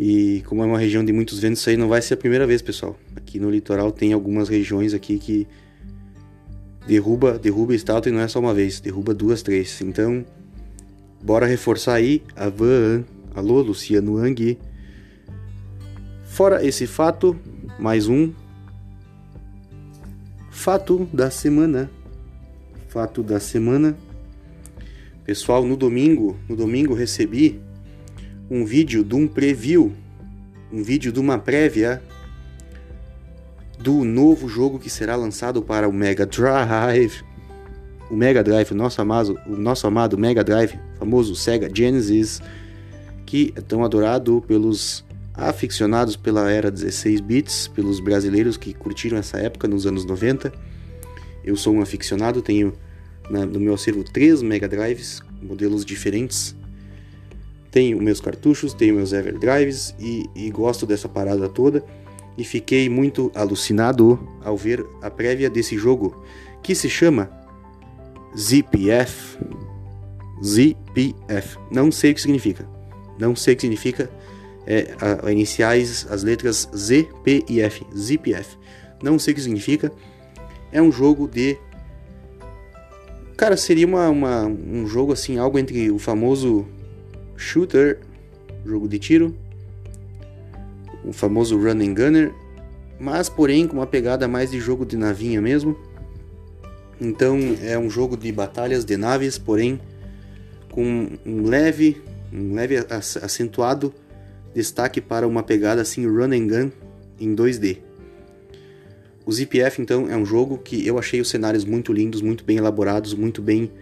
E 0.00 0.42
como 0.46 0.62
é 0.62 0.64
uma 0.64 0.78
região 0.78 1.04
de 1.04 1.12
muitos 1.12 1.40
ventos, 1.40 1.60
isso 1.60 1.68
aí 1.68 1.76
não 1.76 1.90
vai 1.90 2.00
ser 2.00 2.14
a 2.14 2.16
primeira 2.16 2.46
vez, 2.46 2.62
pessoal. 2.62 2.98
Aqui 3.14 3.38
no 3.38 3.50
litoral 3.50 3.92
tem 3.92 4.14
algumas 4.14 4.48
regiões 4.48 4.94
aqui 4.94 5.18
que 5.18 5.46
derruba, 6.86 7.38
derruba 7.38 7.74
estátua 7.74 8.08
e 8.08 8.14
não 8.14 8.20
é 8.22 8.28
só 8.28 8.40
uma 8.40 8.54
vez, 8.54 8.80
derruba 8.80 9.12
duas, 9.12 9.42
três. 9.42 9.78
Então, 9.82 10.24
Bora 11.22 11.46
reforçar 11.46 11.94
aí 11.94 12.22
a 12.34 12.48
Van. 12.48 13.04
Alô, 13.34 13.60
Luciano 13.60 14.16
Ang. 14.18 14.56
Fora 16.24 16.64
esse 16.64 16.86
fato, 16.86 17.36
mais 17.78 18.06
um 18.06 18.32
fato 20.50 21.08
da 21.12 21.30
semana. 21.30 21.90
Fato 22.88 23.22
da 23.22 23.40
semana. 23.40 23.96
Pessoal, 25.24 25.64
no 25.64 25.76
domingo, 25.76 26.36
no 26.48 26.54
domingo 26.54 26.94
recebi 26.94 27.60
um 28.48 28.64
vídeo 28.64 29.02
de 29.02 29.14
um 29.14 29.26
preview, 29.26 29.92
um 30.72 30.82
vídeo 30.82 31.10
de 31.10 31.18
uma 31.18 31.36
prévia 31.36 32.02
do 33.78 34.04
novo 34.04 34.48
jogo 34.48 34.78
que 34.78 34.88
será 34.88 35.16
lançado 35.16 35.60
para 35.60 35.88
o 35.88 35.92
Mega 35.92 36.24
Drive 36.24 37.24
o 38.10 38.16
Mega 38.16 38.42
Drive, 38.42 38.72
nosso 38.72 39.00
amado, 39.00 39.38
o 39.46 39.56
nosso 39.56 39.86
amado 39.86 40.18
Mega 40.18 40.44
Drive, 40.44 40.78
famoso 40.98 41.34
Sega 41.34 41.68
Genesis, 41.72 42.40
que 43.34 43.52
é 43.56 43.60
tão 43.60 43.82
adorado 43.82 44.40
pelos 44.46 45.04
aficionados 45.34 46.14
pela 46.14 46.48
era 46.52 46.70
16 46.70 47.20
bits, 47.20 47.66
pelos 47.66 47.98
brasileiros 47.98 48.56
que 48.56 48.72
curtiram 48.72 49.18
essa 49.18 49.38
época 49.38 49.66
nos 49.66 49.88
anos 49.88 50.04
90. 50.04 50.52
Eu 51.44 51.56
sou 51.56 51.74
um 51.74 51.82
aficionado, 51.82 52.40
tenho 52.40 52.72
na, 53.28 53.44
no 53.44 53.58
meu 53.58 53.74
acervo 53.74 54.04
três 54.04 54.40
Mega 54.40 54.68
Drives, 54.68 55.20
modelos 55.42 55.84
diferentes. 55.84 56.54
Tenho 57.72 58.00
meus 58.00 58.20
cartuchos, 58.20 58.72
tenho 58.72 58.94
meus 58.94 59.12
Everdrives 59.12 59.96
e, 59.98 60.30
e 60.36 60.48
gosto 60.52 60.86
dessa 60.86 61.08
parada 61.08 61.48
toda. 61.48 61.84
E 62.38 62.44
fiquei 62.44 62.88
muito 62.88 63.32
alucinado 63.34 64.16
ao 64.44 64.56
ver 64.56 64.86
a 65.02 65.10
prévia 65.10 65.50
desse 65.50 65.76
jogo, 65.76 66.24
que 66.62 66.72
se 66.72 66.88
chama 66.88 67.28
ZPF. 68.38 69.40
ZPF. 70.40 71.58
Não 71.72 71.90
sei 71.90 72.12
o 72.12 72.14
que 72.14 72.20
significa. 72.20 72.73
Não 73.18 73.34
sei 73.34 73.54
o 73.54 73.56
que 73.56 73.62
significa. 73.62 74.10
É, 74.66 74.94
a, 75.00 75.26
a 75.26 75.32
iniciais, 75.32 76.06
as 76.10 76.22
letras 76.22 76.68
Z, 76.74 77.06
P 77.22 77.44
e 77.48 77.60
F. 77.60 77.84
ZPF. 77.96 78.56
Não 79.02 79.18
sei 79.18 79.32
o 79.32 79.34
que 79.34 79.42
significa. 79.42 79.92
É 80.72 80.80
um 80.80 80.90
jogo 80.90 81.28
de. 81.28 81.56
Cara, 83.36 83.56
seria 83.56 83.86
uma, 83.86 84.08
uma, 84.08 84.46
um 84.46 84.86
jogo 84.86 85.12
assim, 85.12 85.38
algo 85.38 85.58
entre 85.58 85.90
o 85.90 85.98
famoso 85.98 86.66
shooter, 87.36 87.98
jogo 88.64 88.88
de 88.88 88.98
tiro, 88.98 89.34
o 91.04 91.12
famoso 91.12 91.58
run 91.58 91.80
and 91.82 91.94
gunner, 91.94 92.32
mas 92.98 93.28
porém 93.28 93.66
com 93.66 93.76
uma 93.76 93.86
pegada 93.86 94.26
mais 94.26 94.50
de 94.50 94.60
jogo 94.60 94.86
de 94.86 94.96
navinha 94.96 95.40
mesmo. 95.40 95.76
Então 97.00 97.38
é 97.62 97.78
um 97.78 97.90
jogo 97.90 98.16
de 98.16 98.30
batalhas 98.32 98.84
de 98.84 98.96
naves, 98.96 99.36
porém 99.36 99.80
com 100.70 101.10
um 101.24 101.42
leve, 101.46 102.02
um 102.32 102.54
leve 102.54 102.76
acentuado 103.22 103.94
destaque 104.54 105.00
para 105.00 105.26
uma 105.26 105.42
pegada 105.42 105.82
assim 105.82 106.06
run 106.06 106.32
and 106.32 106.46
gun 106.46 106.70
em 107.18 107.34
2D. 107.34 107.78
O 109.26 109.32
ZPF 109.32 109.80
então 109.80 110.08
é 110.10 110.16
um 110.16 110.24
jogo 110.24 110.58
que 110.58 110.86
eu 110.86 110.98
achei 110.98 111.20
os 111.20 111.28
cenários 111.28 111.64
muito 111.64 111.92
lindos, 111.92 112.20
muito 112.20 112.44
bem 112.44 112.58
elaborados, 112.58 113.14
muito 113.14 113.40
bem 113.40 113.72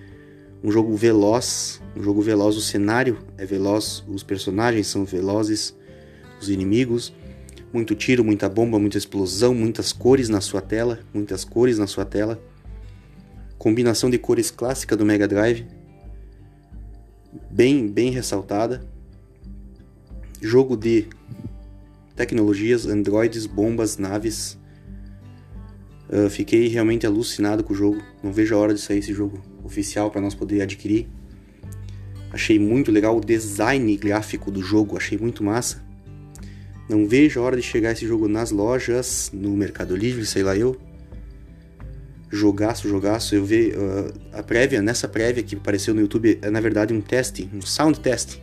um 0.62 0.70
jogo 0.70 0.95
veloz, 0.97 1.80
um 1.97 2.03
jogo 2.03 2.22
veloz, 2.22 2.57
o 2.57 2.61
cenário 2.61 3.18
é 3.36 3.45
veloz, 3.45 4.05
os 4.07 4.22
personagens 4.22 4.86
são 4.86 5.05
velozes, 5.05 5.74
os 6.40 6.49
inimigos, 6.49 7.12
muito 7.72 7.95
tiro, 7.95 8.22
muita 8.22 8.49
bomba, 8.49 8.78
muita 8.78 8.97
explosão, 8.97 9.53
muitas 9.53 9.93
cores 9.93 10.28
na 10.28 10.40
sua 10.40 10.61
tela, 10.61 11.01
muitas 11.12 11.45
cores 11.45 11.78
na 11.78 11.86
sua 11.86 12.05
tela 12.05 12.40
combinação 13.62 14.11
de 14.11 14.18
cores 14.18 14.51
clássica 14.51 14.97
do 14.97 15.07
Mega 15.07 15.28
Drive, 15.28 15.64
bem, 17.50 17.88
bem 17.88 18.10
ressaltada. 18.10 18.84
Jogo 20.40 20.76
de 20.76 21.06
tecnologias, 22.14 22.86
androides, 22.86 23.46
bombas, 23.46 23.96
naves. 23.96 24.58
Uh, 26.08 26.28
fiquei 26.28 26.68
realmente 26.68 27.06
alucinado 27.06 27.64
com 27.64 27.72
o 27.72 27.76
jogo. 27.76 28.02
Não 28.22 28.32
vejo 28.32 28.54
a 28.54 28.58
hora 28.58 28.74
de 28.74 28.80
sair 28.80 28.98
esse 28.98 29.14
jogo 29.14 29.40
oficial 29.64 30.10
para 30.10 30.20
nós 30.20 30.34
poder 30.34 30.60
adquirir. 30.60 31.08
Achei 32.30 32.58
muito 32.58 32.90
legal 32.90 33.16
o 33.16 33.20
design 33.20 33.94
gráfico 33.96 34.50
do 34.50 34.62
jogo, 34.62 34.96
achei 34.96 35.18
muito 35.18 35.44
massa. 35.44 35.82
Não 36.88 37.06
vejo 37.06 37.40
a 37.40 37.42
hora 37.42 37.56
de 37.56 37.62
chegar 37.62 37.92
esse 37.92 38.06
jogo 38.06 38.26
nas 38.28 38.50
lojas, 38.50 39.30
no 39.32 39.50
Mercado 39.56 39.94
Livre, 39.94 40.26
sei 40.26 40.42
lá 40.42 40.56
eu. 40.56 40.76
Jogaço, 42.32 42.88
jogaço. 42.88 43.34
Eu 43.34 43.44
vi 43.44 43.72
uh, 43.72 44.10
a 44.32 44.42
prévia, 44.42 44.80
nessa 44.80 45.06
prévia 45.06 45.42
que 45.42 45.54
apareceu 45.54 45.92
no 45.92 46.00
YouTube, 46.00 46.38
é 46.40 46.48
na 46.48 46.60
verdade 46.60 46.94
um 46.94 47.00
teste, 47.02 47.48
um 47.52 47.60
sound 47.60 48.00
test. 48.00 48.38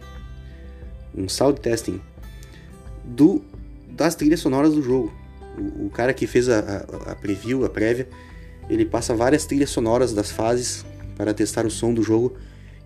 Um 1.17 1.27
sound 1.27 1.59
testing 1.59 1.99
do, 3.03 3.41
das 3.89 4.13
trilhas 4.13 4.41
sonoras 4.41 4.75
do 4.75 4.83
jogo. 4.83 5.11
O, 5.57 5.87
o 5.87 5.89
cara 5.89 6.13
que 6.13 6.27
fez 6.27 6.47
a, 6.47 6.59
a, 6.59 7.11
a 7.13 7.15
preview, 7.15 7.65
a 7.65 7.69
prévia, 7.69 8.07
ele 8.69 8.85
passa 8.85 9.15
várias 9.15 9.47
trilhas 9.47 9.71
sonoras 9.71 10.13
das 10.13 10.29
fases 10.29 10.85
para 11.17 11.33
testar 11.33 11.65
o 11.65 11.71
som 11.71 11.91
do 11.91 12.03
jogo. 12.03 12.37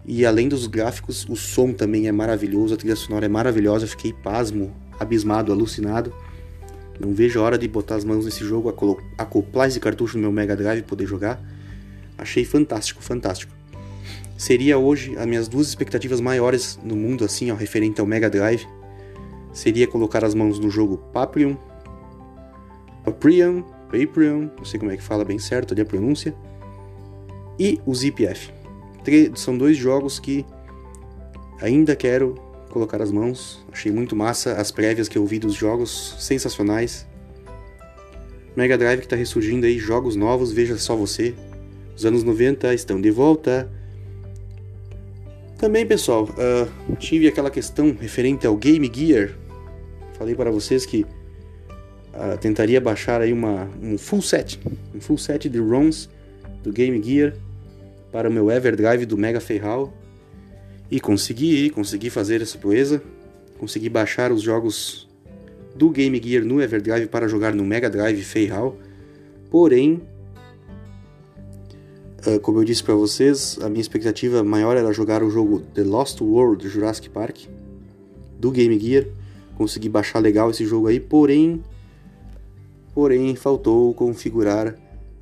E 0.06 0.26
além 0.26 0.48
dos 0.48 0.68
gráficos, 0.68 1.28
o 1.28 1.36
som 1.36 1.74
também 1.74 2.08
é 2.08 2.14
maravilhoso, 2.14 2.76
a 2.76 2.78
trilha 2.78 2.96
sonora 2.96 3.26
é 3.26 3.30
maravilhosa. 3.30 3.84
Eu 3.84 3.90
fiquei 3.90 4.14
pasmo, 4.14 4.74
abismado, 4.98 5.52
alucinado. 5.52 6.14
Não 7.04 7.14
vejo 7.14 7.40
a 7.40 7.44
hora 7.44 7.58
de 7.58 7.68
botar 7.68 7.96
as 7.96 8.06
mãos 8.06 8.24
nesse 8.24 8.46
jogo, 8.46 8.70
acoplar 9.18 9.68
esse 9.68 9.80
cartucho 9.80 10.16
no 10.18 10.22
meu 10.22 10.32
Mega 10.32 10.56
Drive 10.56 10.80
e 10.80 10.84
poder 10.84 11.06
jogar. 11.06 11.42
Achei 12.18 12.46
fantástico, 12.46 13.04
fantástico. 13.04 13.52
Seria 14.38 14.78
hoje 14.78 15.18
as 15.18 15.26
minhas 15.26 15.48
duas 15.48 15.68
expectativas 15.68 16.22
maiores 16.22 16.80
no 16.84 16.96
mundo, 16.96 17.26
assim, 17.26 17.52
ó, 17.52 17.56
referente 17.56 18.00
ao 18.00 18.08
Mega 18.08 18.30
Drive. 18.30 18.66
Seria 19.52 19.86
colocar 19.86 20.24
as 20.24 20.34
mãos 20.34 20.60
no 20.60 20.70
jogo 20.70 20.98
Paprium, 21.12 21.58
Paprium, 23.04 23.64
Paprium, 23.92 24.50
não 24.58 24.66
sei 24.66 24.80
como 24.80 24.92
é 24.92 24.98
que 24.98 25.04
fala 25.04 25.26
bem 25.26 25.38
certo 25.38 25.74
ali 25.74 25.82
a 25.82 25.86
pronúncia, 25.86 26.34
e 27.60 27.80
o 27.86 27.94
ZPF. 27.94 28.52
São 29.36 29.58
dois 29.58 29.76
jogos 29.76 30.20
que 30.20 30.46
ainda 31.62 31.96
quero 31.96 32.36
colocar 32.74 33.02
as 33.02 33.12
mãos. 33.12 33.64
Achei 33.72 33.92
muito 33.92 34.16
massa 34.16 34.54
as 34.54 34.72
prévias 34.72 35.08
que 35.08 35.18
eu 35.18 35.26
vi 35.26 35.38
dos 35.38 35.54
jogos, 35.54 36.16
sensacionais. 36.20 37.08
Mega 38.56 38.78
Drive 38.78 39.00
que 39.00 39.06
está 39.06 39.16
ressurgindo 39.16 39.66
aí, 39.66 39.78
jogos 39.78 40.16
novos, 40.16 40.52
veja 40.52 40.78
só 40.78 40.96
você. 40.96 41.36
Os 41.96 42.06
anos 42.06 42.24
90 42.24 42.74
estão 42.74 43.00
de 43.00 43.12
volta. 43.12 43.72
Também, 45.58 45.86
pessoal, 45.86 46.24
uh, 46.26 46.96
tive 46.96 47.28
aquela 47.28 47.52
questão 47.52 47.96
referente 47.98 48.46
ao 48.46 48.56
Game 48.56 48.92
Gear. 48.94 49.30
Falei 50.18 50.36
para 50.36 50.52
vocês 50.52 50.86
que 50.86 51.04
uh, 51.04 52.38
tentaria 52.42 52.82
baixar 52.82 53.22
aí 53.22 53.32
uma, 53.32 53.70
um 53.82 53.98
full 53.98 54.22
set, 54.22 54.60
um 54.94 55.00
full 55.00 55.18
set 55.18 55.48
de 55.48 55.60
ROMs 55.60 56.10
do 56.64 56.72
Game 56.72 57.02
Gear 57.02 57.34
para 58.12 58.30
o 58.30 58.32
meu 58.32 58.52
Everdrive 58.52 59.06
do 59.06 59.18
Mega 59.18 59.40
Feihal 59.40 59.94
e 60.94 61.00
consegui, 61.00 61.72
consegui 61.72 62.12
fazer 62.12 62.40
essa 62.40 62.56
proeza, 62.56 63.02
consegui 63.58 63.90
baixar 63.90 64.32
os 64.32 64.44
jogos 64.44 65.10
do 65.76 65.90
Game 65.90 66.22
Gear 66.24 66.46
no 66.46 66.62
Everdrive 66.62 67.08
para 67.08 67.28
jogar 67.28 67.56
no 67.56 67.66
Mega 67.66 67.90
Drive 67.90 68.22
Feihal. 68.22 68.78
Porém, 69.50 70.04
uh, 72.28 72.40
como 72.42 72.60
eu 72.60 72.64
disse 72.64 72.84
para 72.84 72.94
vocês, 72.94 73.58
a 73.64 73.70
minha 73.70 73.82
expectativa 73.82 74.44
maior 74.44 74.78
era 74.78 74.94
jogar 74.94 75.24
o 75.24 75.32
jogo 75.32 75.62
The 75.74 75.84
Lost 75.84 76.22
World 76.22 76.70
Jurassic 76.70 77.10
Park 77.10 77.48
do 78.38 78.52
Game 78.52 78.80
Gear. 78.80 79.08
Consegui 79.58 79.90
baixar 79.90 80.20
legal 80.20 80.52
esse 80.52 80.64
jogo 80.64 80.86
aí, 80.86 81.00
porém, 81.00 81.64
porém 82.94 83.36
faltou 83.36 83.96
configurar 83.96 84.76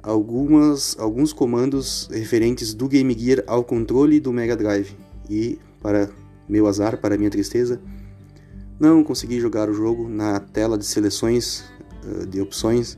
algumas, 0.04 1.00
alguns 1.00 1.32
comandos 1.32 2.10
referentes 2.12 2.74
do 2.74 2.90
Game 2.90 3.18
Gear 3.18 3.42
ao 3.48 3.64
controle 3.64 4.20
do 4.20 4.34
Mega 4.34 4.58
Drive. 4.58 4.98
E, 5.30 5.60
para 5.82 6.10
meu 6.48 6.68
azar, 6.68 6.98
para 6.98 7.18
minha 7.18 7.30
tristeza, 7.30 7.82
não 8.80 9.04
consegui 9.04 9.40
jogar 9.40 9.70
o 9.70 9.74
jogo 9.74 10.10
na 10.10 10.40
tela 10.40 10.78
de 10.78 10.86
seleções 10.86 11.64
uh, 12.06 12.26
de 12.26 12.42
opções. 12.42 12.98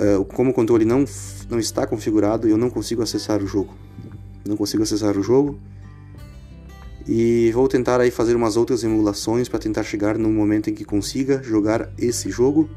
Uh, 0.00 0.24
como 0.24 0.50
o 0.50 0.54
controle 0.54 0.84
não, 0.84 1.04
não 1.48 1.58
está 1.58 1.86
configurado, 1.86 2.48
eu 2.48 2.56
não 2.56 2.70
consigo 2.70 3.02
acessar 3.02 3.42
o 3.42 3.46
jogo. 3.46 3.74
Não 4.46 4.56
consigo 4.56 4.82
acessar 4.82 5.16
o 5.16 5.22
jogo. 5.22 5.58
E 7.06 7.50
vou 7.52 7.68
tentar 7.68 8.00
aí 8.00 8.10
fazer 8.10 8.34
umas 8.34 8.56
outras 8.56 8.82
emulações 8.82 9.48
para 9.48 9.58
tentar 9.58 9.82
chegar 9.82 10.16
no 10.18 10.30
momento 10.30 10.70
em 10.70 10.74
que 10.74 10.84
consiga 10.84 11.42
jogar 11.42 11.90
esse 11.98 12.30
jogo 12.30 12.68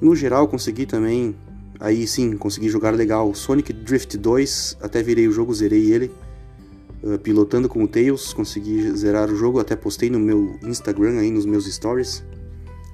no 0.00 0.14
geral, 0.14 0.46
consegui 0.46 0.86
também, 0.86 1.34
aí 1.80 2.06
sim, 2.06 2.36
consegui 2.36 2.68
jogar 2.68 2.94
legal 2.94 3.34
Sonic 3.34 3.72
Drift 3.72 4.16
2, 4.16 4.78
até 4.80 5.02
virei 5.02 5.26
o 5.26 5.32
jogo, 5.32 5.52
zerei 5.52 5.90
ele. 5.90 6.10
Uh, 7.02 7.18
pilotando 7.18 7.68
com 7.68 7.84
o 7.84 7.88
Tails, 7.88 8.32
consegui 8.32 8.90
zerar 8.96 9.30
o 9.30 9.36
jogo, 9.36 9.60
até 9.60 9.76
postei 9.76 10.10
no 10.10 10.18
meu 10.18 10.58
Instagram 10.64 11.20
aí 11.20 11.30
nos 11.30 11.46
meus 11.46 11.72
stories. 11.72 12.24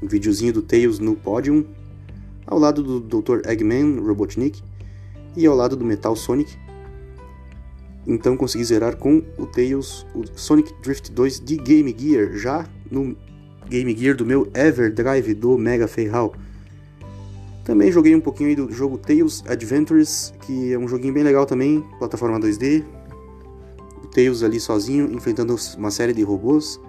Um 0.02 0.06
videozinho 0.06 0.52
do 0.52 0.60
Tails 0.60 0.98
no 0.98 1.16
pódio, 1.16 1.66
ao 2.46 2.58
lado 2.58 2.82
do 2.82 3.00
Dr. 3.00 3.48
Eggman, 3.48 3.98
Robotnik, 4.00 4.62
e 5.36 5.46
ao 5.46 5.56
lado 5.56 5.76
do 5.76 5.84
Metal 5.84 6.14
Sonic. 6.14 6.54
Então 8.06 8.36
consegui 8.36 8.64
zerar 8.64 8.96
com 8.96 9.22
o 9.38 9.46
Tails 9.46 10.06
o 10.14 10.24
Sonic 10.34 10.74
Drift 10.82 11.10
2 11.10 11.40
de 11.40 11.56
Game 11.56 11.94
Gear, 11.98 12.36
já 12.36 12.66
no 12.90 13.16
Game 13.68 13.96
Gear 13.96 14.14
do 14.14 14.26
meu 14.26 14.46
Everdrive 14.54 15.32
do 15.32 15.56
Mega 15.56 15.88
Feihal. 15.88 16.34
Também 17.64 17.90
joguei 17.90 18.14
um 18.14 18.20
pouquinho 18.20 18.54
do 18.54 18.70
jogo 18.70 18.98
Tales 18.98 19.42
Adventures, 19.48 20.34
que 20.42 20.74
é 20.74 20.78
um 20.78 20.86
joguinho 20.86 21.14
bem 21.14 21.22
legal 21.22 21.46
também, 21.46 21.82
plataforma 21.98 22.38
2D. 22.38 22.84
Tails 24.14 24.42
ali 24.42 24.60
sozinho, 24.60 25.12
enfrentando 25.12 25.56
uma 25.76 25.90
série 25.90 26.12
de 26.12 26.22
robôs. 26.22 26.80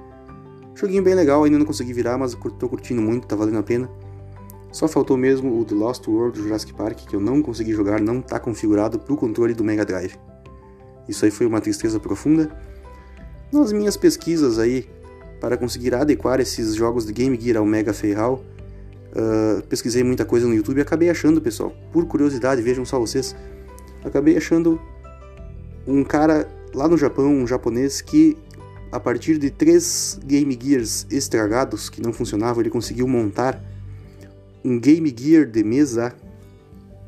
Joguinho 0.75 1.03
bem 1.03 1.15
legal, 1.15 1.43
ainda 1.43 1.57
não 1.57 1.65
consegui 1.65 1.91
virar, 1.91 2.17
mas 2.17 2.37
tô 2.59 2.69
curtindo 2.69 3.01
muito, 3.01 3.27
tá 3.27 3.35
valendo 3.35 3.57
a 3.57 3.63
pena. 3.63 3.89
Só 4.71 4.87
faltou 4.87 5.17
mesmo 5.17 5.59
o 5.59 5.65
The 5.65 5.73
Lost 5.73 6.07
World 6.07 6.39
Jurassic 6.39 6.73
Park, 6.73 6.99
que 7.07 7.15
eu 7.15 7.19
não 7.19 7.41
consegui 7.41 7.73
jogar, 7.73 7.99
não 7.99 8.21
tá 8.21 8.39
configurado 8.39 8.99
pro 8.99 9.17
controle 9.17 9.53
do 9.53 9.63
Mega 9.63 9.83
Drive. 9.85 10.15
Isso 11.07 11.25
aí 11.25 11.31
foi 11.31 11.45
uma 11.45 11.59
tristeza 11.59 11.99
profunda. 11.99 12.51
Nas 13.51 13.71
minhas 13.71 13.97
pesquisas 13.97 14.59
aí, 14.59 14.87
para 15.41 15.57
conseguir 15.57 15.95
adequar 15.95 16.39
esses 16.39 16.75
jogos 16.75 17.05
de 17.05 17.13
Game 17.13 17.39
Gear 17.39 17.57
ao 17.57 17.65
Mega 17.65 17.93
Feihal, 17.93 18.43
Uh, 19.15 19.65
pesquisei 19.67 20.03
muita 20.03 20.25
coisa 20.25 20.45
no 20.45 20.53
YouTube 20.53 20.77
e 20.79 20.81
acabei 20.81 21.09
achando, 21.09 21.39
pessoal, 21.39 21.73
por 21.93 22.05
curiosidade, 22.05 22.61
vejam 22.61 22.83
só 22.83 22.99
vocês, 22.99 23.33
acabei 24.03 24.35
achando 24.35 24.77
um 25.87 26.03
cara 26.03 26.45
lá 26.75 26.87
no 26.87 26.97
Japão, 26.97 27.33
um 27.33 27.47
japonês, 27.47 28.01
que 28.01 28.37
a 28.91 28.99
partir 28.99 29.37
de 29.37 29.49
três 29.49 30.19
Game 30.25 30.57
Gears 30.61 31.07
estragados 31.09 31.89
que 31.89 32.01
não 32.01 32.13
funcionavam, 32.13 32.61
ele 32.61 32.69
conseguiu 32.69 33.07
montar 33.07 33.61
um 34.63 34.79
Game 34.79 35.13
Gear 35.17 35.45
de 35.45 35.63
mesa. 35.63 36.13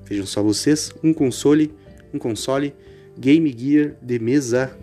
Vejam 0.06 0.26
só 0.26 0.42
vocês, 0.42 0.92
um 1.04 1.14
console, 1.14 1.74
um 2.14 2.20
console 2.20 2.74
Game 3.18 3.54
Gear 3.58 3.96
de 4.02 4.20
mesa. 4.20 4.78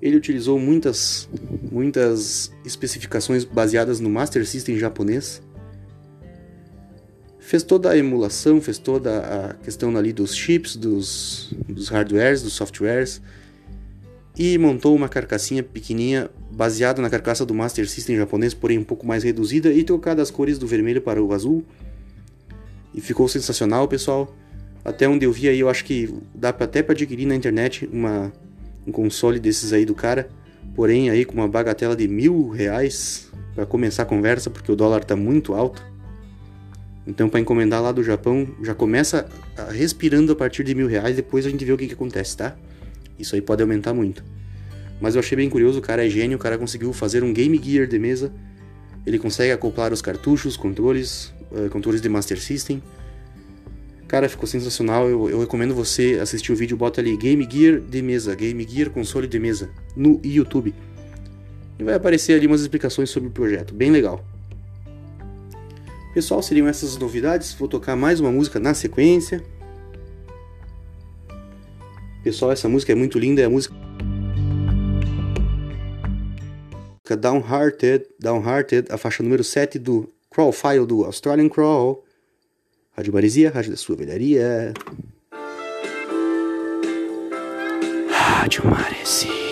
Ele 0.00 0.16
utilizou 0.16 0.58
muitas 0.58 1.28
muitas 1.72 2.52
especificações 2.64 3.44
baseadas 3.44 3.98
no 3.98 4.08
Master 4.08 4.46
System 4.46 4.78
japonês 4.78 5.42
fez 7.48 7.62
toda 7.62 7.88
a 7.88 7.96
emulação, 7.96 8.60
fez 8.60 8.76
toda 8.76 9.20
a 9.20 9.54
questão 9.64 9.96
ali 9.96 10.12
dos 10.12 10.36
chips, 10.36 10.76
dos, 10.76 11.54
dos 11.66 11.88
hardwares, 11.88 12.42
dos 12.42 12.52
softwares 12.52 13.22
e 14.38 14.58
montou 14.58 14.94
uma 14.94 15.08
carcassinha 15.08 15.62
pequenininha 15.62 16.28
baseada 16.52 17.00
na 17.00 17.08
carcaça 17.08 17.46
do 17.46 17.54
Master 17.54 17.88
System 17.88 18.18
japonês, 18.18 18.52
porém 18.52 18.76
um 18.76 18.84
pouco 18.84 19.06
mais 19.06 19.24
reduzida 19.24 19.72
e 19.72 19.82
trocada 19.82 20.20
as 20.20 20.30
cores 20.30 20.58
do 20.58 20.66
vermelho 20.66 21.00
para 21.00 21.22
o 21.22 21.32
azul. 21.32 21.64
E 22.94 23.00
ficou 23.00 23.26
sensacional, 23.26 23.88
pessoal. 23.88 24.36
Até 24.84 25.08
onde 25.08 25.24
eu 25.24 25.32
vi 25.32 25.48
aí, 25.48 25.60
eu 25.60 25.70
acho 25.70 25.86
que 25.86 26.14
dá 26.34 26.50
até 26.50 26.82
para 26.82 26.92
adquirir 26.92 27.24
na 27.24 27.34
internet 27.34 27.88
uma, 27.90 28.30
um 28.86 28.92
console 28.92 29.40
desses 29.40 29.72
aí 29.72 29.86
do 29.86 29.94
cara, 29.94 30.28
porém 30.74 31.08
aí 31.08 31.24
com 31.24 31.32
uma 31.32 31.48
bagatela 31.48 31.96
de 31.96 32.06
mil 32.06 32.50
reais 32.50 33.32
para 33.54 33.64
começar 33.64 34.02
a 34.02 34.06
conversa, 34.06 34.50
porque 34.50 34.70
o 34.70 34.76
dólar 34.76 35.00
está 35.00 35.16
muito 35.16 35.54
alto. 35.54 35.82
Então, 37.08 37.26
para 37.26 37.40
encomendar 37.40 37.82
lá 37.82 37.90
do 37.90 38.04
Japão, 38.04 38.46
já 38.62 38.74
começa 38.74 39.26
respirando 39.70 40.30
a 40.30 40.36
partir 40.36 40.62
de 40.62 40.74
mil 40.74 40.86
reais, 40.86 41.16
depois 41.16 41.46
a 41.46 41.50
gente 41.50 41.64
vê 41.64 41.72
o 41.72 41.76
que, 41.78 41.86
que 41.86 41.94
acontece, 41.94 42.36
tá? 42.36 42.54
Isso 43.18 43.34
aí 43.34 43.40
pode 43.40 43.62
aumentar 43.62 43.94
muito. 43.94 44.22
Mas 45.00 45.14
eu 45.14 45.20
achei 45.20 45.34
bem 45.34 45.48
curioso, 45.48 45.78
o 45.78 45.82
cara 45.82 46.06
é 46.06 46.10
gênio, 46.10 46.36
o 46.36 46.38
cara 46.38 46.58
conseguiu 46.58 46.92
fazer 46.92 47.24
um 47.24 47.32
Game 47.32 47.58
Gear 47.64 47.86
de 47.86 47.98
mesa. 47.98 48.30
Ele 49.06 49.18
consegue 49.18 49.50
acoplar 49.50 49.90
os 49.90 50.02
cartuchos, 50.02 50.54
controles, 50.54 51.32
uh, 51.50 51.70
controles 51.70 52.02
de 52.02 52.10
Master 52.10 52.38
System. 52.38 52.82
Cara, 54.06 54.28
ficou 54.28 54.46
sensacional. 54.46 55.08
Eu, 55.08 55.30
eu, 55.30 55.40
recomendo 55.40 55.74
você 55.74 56.18
assistir 56.20 56.52
o 56.52 56.56
vídeo, 56.56 56.76
bota 56.76 57.00
ali 57.00 57.16
Game 57.16 57.48
Gear 57.50 57.80
de 57.80 58.02
mesa, 58.02 58.34
Game 58.34 58.66
Gear 58.68 58.90
console 58.90 59.26
de 59.26 59.38
mesa 59.38 59.70
no 59.96 60.20
YouTube. 60.22 60.74
E 61.78 61.84
vai 61.84 61.94
aparecer 61.94 62.34
ali 62.34 62.46
umas 62.46 62.60
explicações 62.60 63.08
sobre 63.08 63.30
o 63.30 63.32
projeto, 63.32 63.72
bem 63.72 63.90
legal. 63.90 64.27
Pessoal, 66.18 66.42
seriam 66.42 66.66
essas 66.66 66.96
novidades. 66.96 67.52
Vou 67.52 67.68
tocar 67.68 67.94
mais 67.94 68.18
uma 68.18 68.32
música 68.32 68.58
na 68.58 68.74
sequência. 68.74 69.40
Pessoal, 72.24 72.50
essa 72.50 72.68
música 72.68 72.90
é 72.90 72.94
muito 72.96 73.20
linda, 73.20 73.40
é 73.40 73.44
a 73.44 73.48
música 73.48 73.72
Downhearted, 77.08 78.04
Downhearted, 78.18 78.88
a 78.90 78.98
faixa 78.98 79.22
número 79.22 79.44
7 79.44 79.78
do 79.78 80.12
Crawl 80.28 80.50
File 80.50 80.86
do 80.86 81.04
Australian 81.04 81.48
Crawl. 81.48 82.04
Rádio 82.96 83.12
Maresia, 83.12 83.50
Rádio 83.50 83.70
da 83.70 83.76
Sua 83.76 83.94
Velharia. 83.94 84.74
Rádio 88.10 88.66
Maresia. 88.66 89.47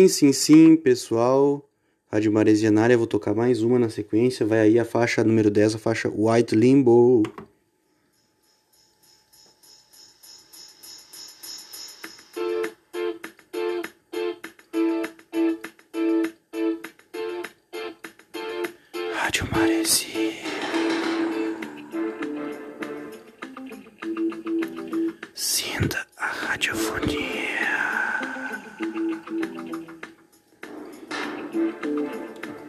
Sim, 0.00 0.08
sim, 0.08 0.32
sim, 0.32 0.76
pessoal. 0.76 1.62
Rádio 2.10 2.32
Maresianária, 2.32 2.96
vou 2.96 3.06
tocar 3.06 3.34
mais 3.34 3.60
uma 3.60 3.78
na 3.78 3.90
sequência. 3.90 4.46
Vai 4.46 4.60
aí 4.60 4.78
a 4.78 4.84
faixa 4.84 5.22
número 5.22 5.50
10, 5.50 5.74
a 5.74 5.78
faixa 5.78 6.08
White 6.08 6.56
Limbo. 6.56 7.22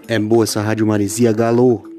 É 0.07 0.19
boa 0.19 0.43
essa 0.43 0.61
rádio 0.61 0.85
Maresia, 0.85 1.31
galo. 1.31 1.90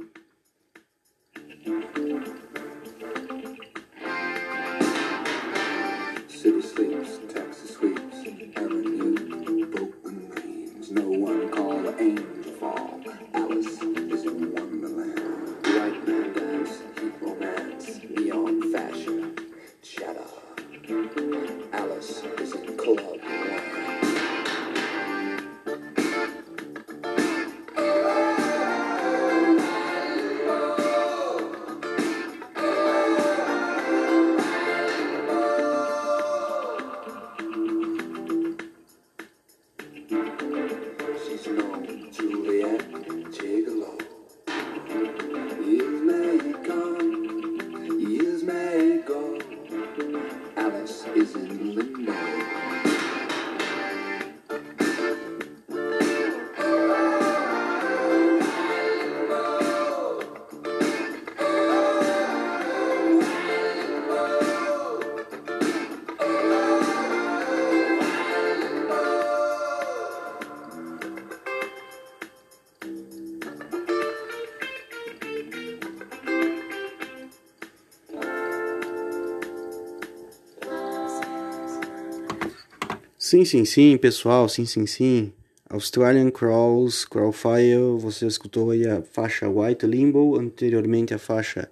Sim, 83.33 83.47
sim, 83.47 83.65
sim, 83.65 83.97
pessoal, 83.97 84.47
sim, 84.47 84.67
sim, 84.67 84.85
sim. 84.85 85.33
Australian 85.71 86.31
Crawls, 86.31 87.07
Crawlfile, 87.07 87.99
você 87.99 88.27
escutou 88.27 88.73
aí 88.73 88.87
a 88.87 89.01
faixa 89.01 89.49
White 89.49 89.87
Limbo, 89.87 90.39
anteriormente 90.39 91.15
a 91.15 91.19
faixa 91.19 91.71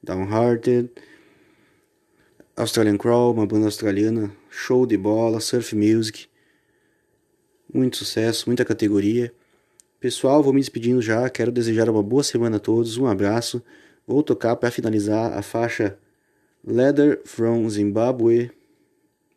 Downhearted. 0.00 0.88
Australian 2.56 2.96
Crawl, 2.96 3.32
uma 3.32 3.44
banda 3.44 3.64
australiana, 3.64 4.30
show 4.48 4.86
de 4.86 4.96
bola, 4.96 5.40
surf 5.40 5.74
music. 5.74 6.28
Muito 7.74 7.96
sucesso, 7.96 8.48
muita 8.48 8.64
categoria. 8.64 9.34
Pessoal, 9.98 10.44
vou 10.44 10.52
me 10.52 10.60
despedindo 10.60 11.02
já, 11.02 11.28
quero 11.28 11.50
desejar 11.50 11.90
uma 11.90 12.04
boa 12.04 12.22
semana 12.22 12.58
a 12.58 12.60
todos, 12.60 12.96
um 12.96 13.08
abraço. 13.08 13.60
Vou 14.06 14.22
tocar 14.22 14.54
para 14.54 14.70
finalizar 14.70 15.36
a 15.36 15.42
faixa 15.42 15.98
Leather 16.64 17.20
from 17.24 17.68
Zimbabwe 17.68 18.52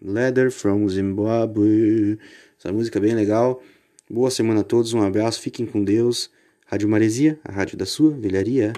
Leather 0.04 0.52
from 0.52 0.88
Zimbabwe. 0.90 2.20
Essa 2.60 2.74
música 2.74 3.00
é 3.00 3.02
bem 3.02 3.16
legal. 3.16 3.64
Boa 4.10 4.30
semana 4.30 4.60
a 4.60 4.64
todos, 4.64 4.94
um 4.94 5.02
abraço, 5.02 5.40
fiquem 5.40 5.66
com 5.66 5.82
Deus. 5.82 6.30
Rádio 6.66 6.90
Maresia, 6.90 7.40
a 7.44 7.52
rádio 7.52 7.78
da 7.78 7.86
sua 7.86 8.12
velharia. 8.12 8.74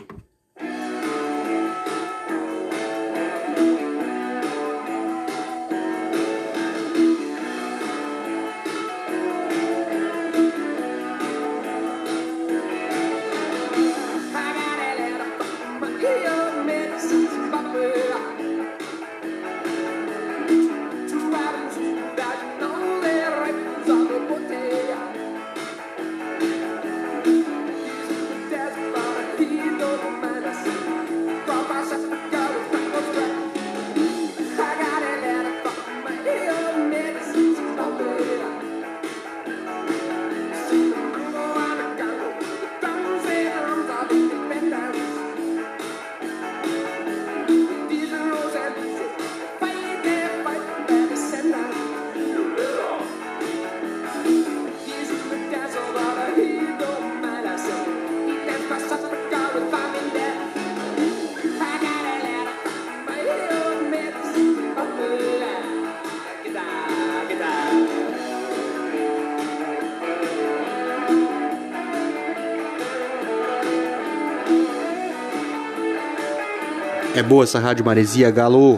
É 77.15 77.23
boa 77.23 77.45
essa 77.45 77.59
rádio 77.59 77.85
Maresia, 77.85 78.29
Galo. 78.29 78.77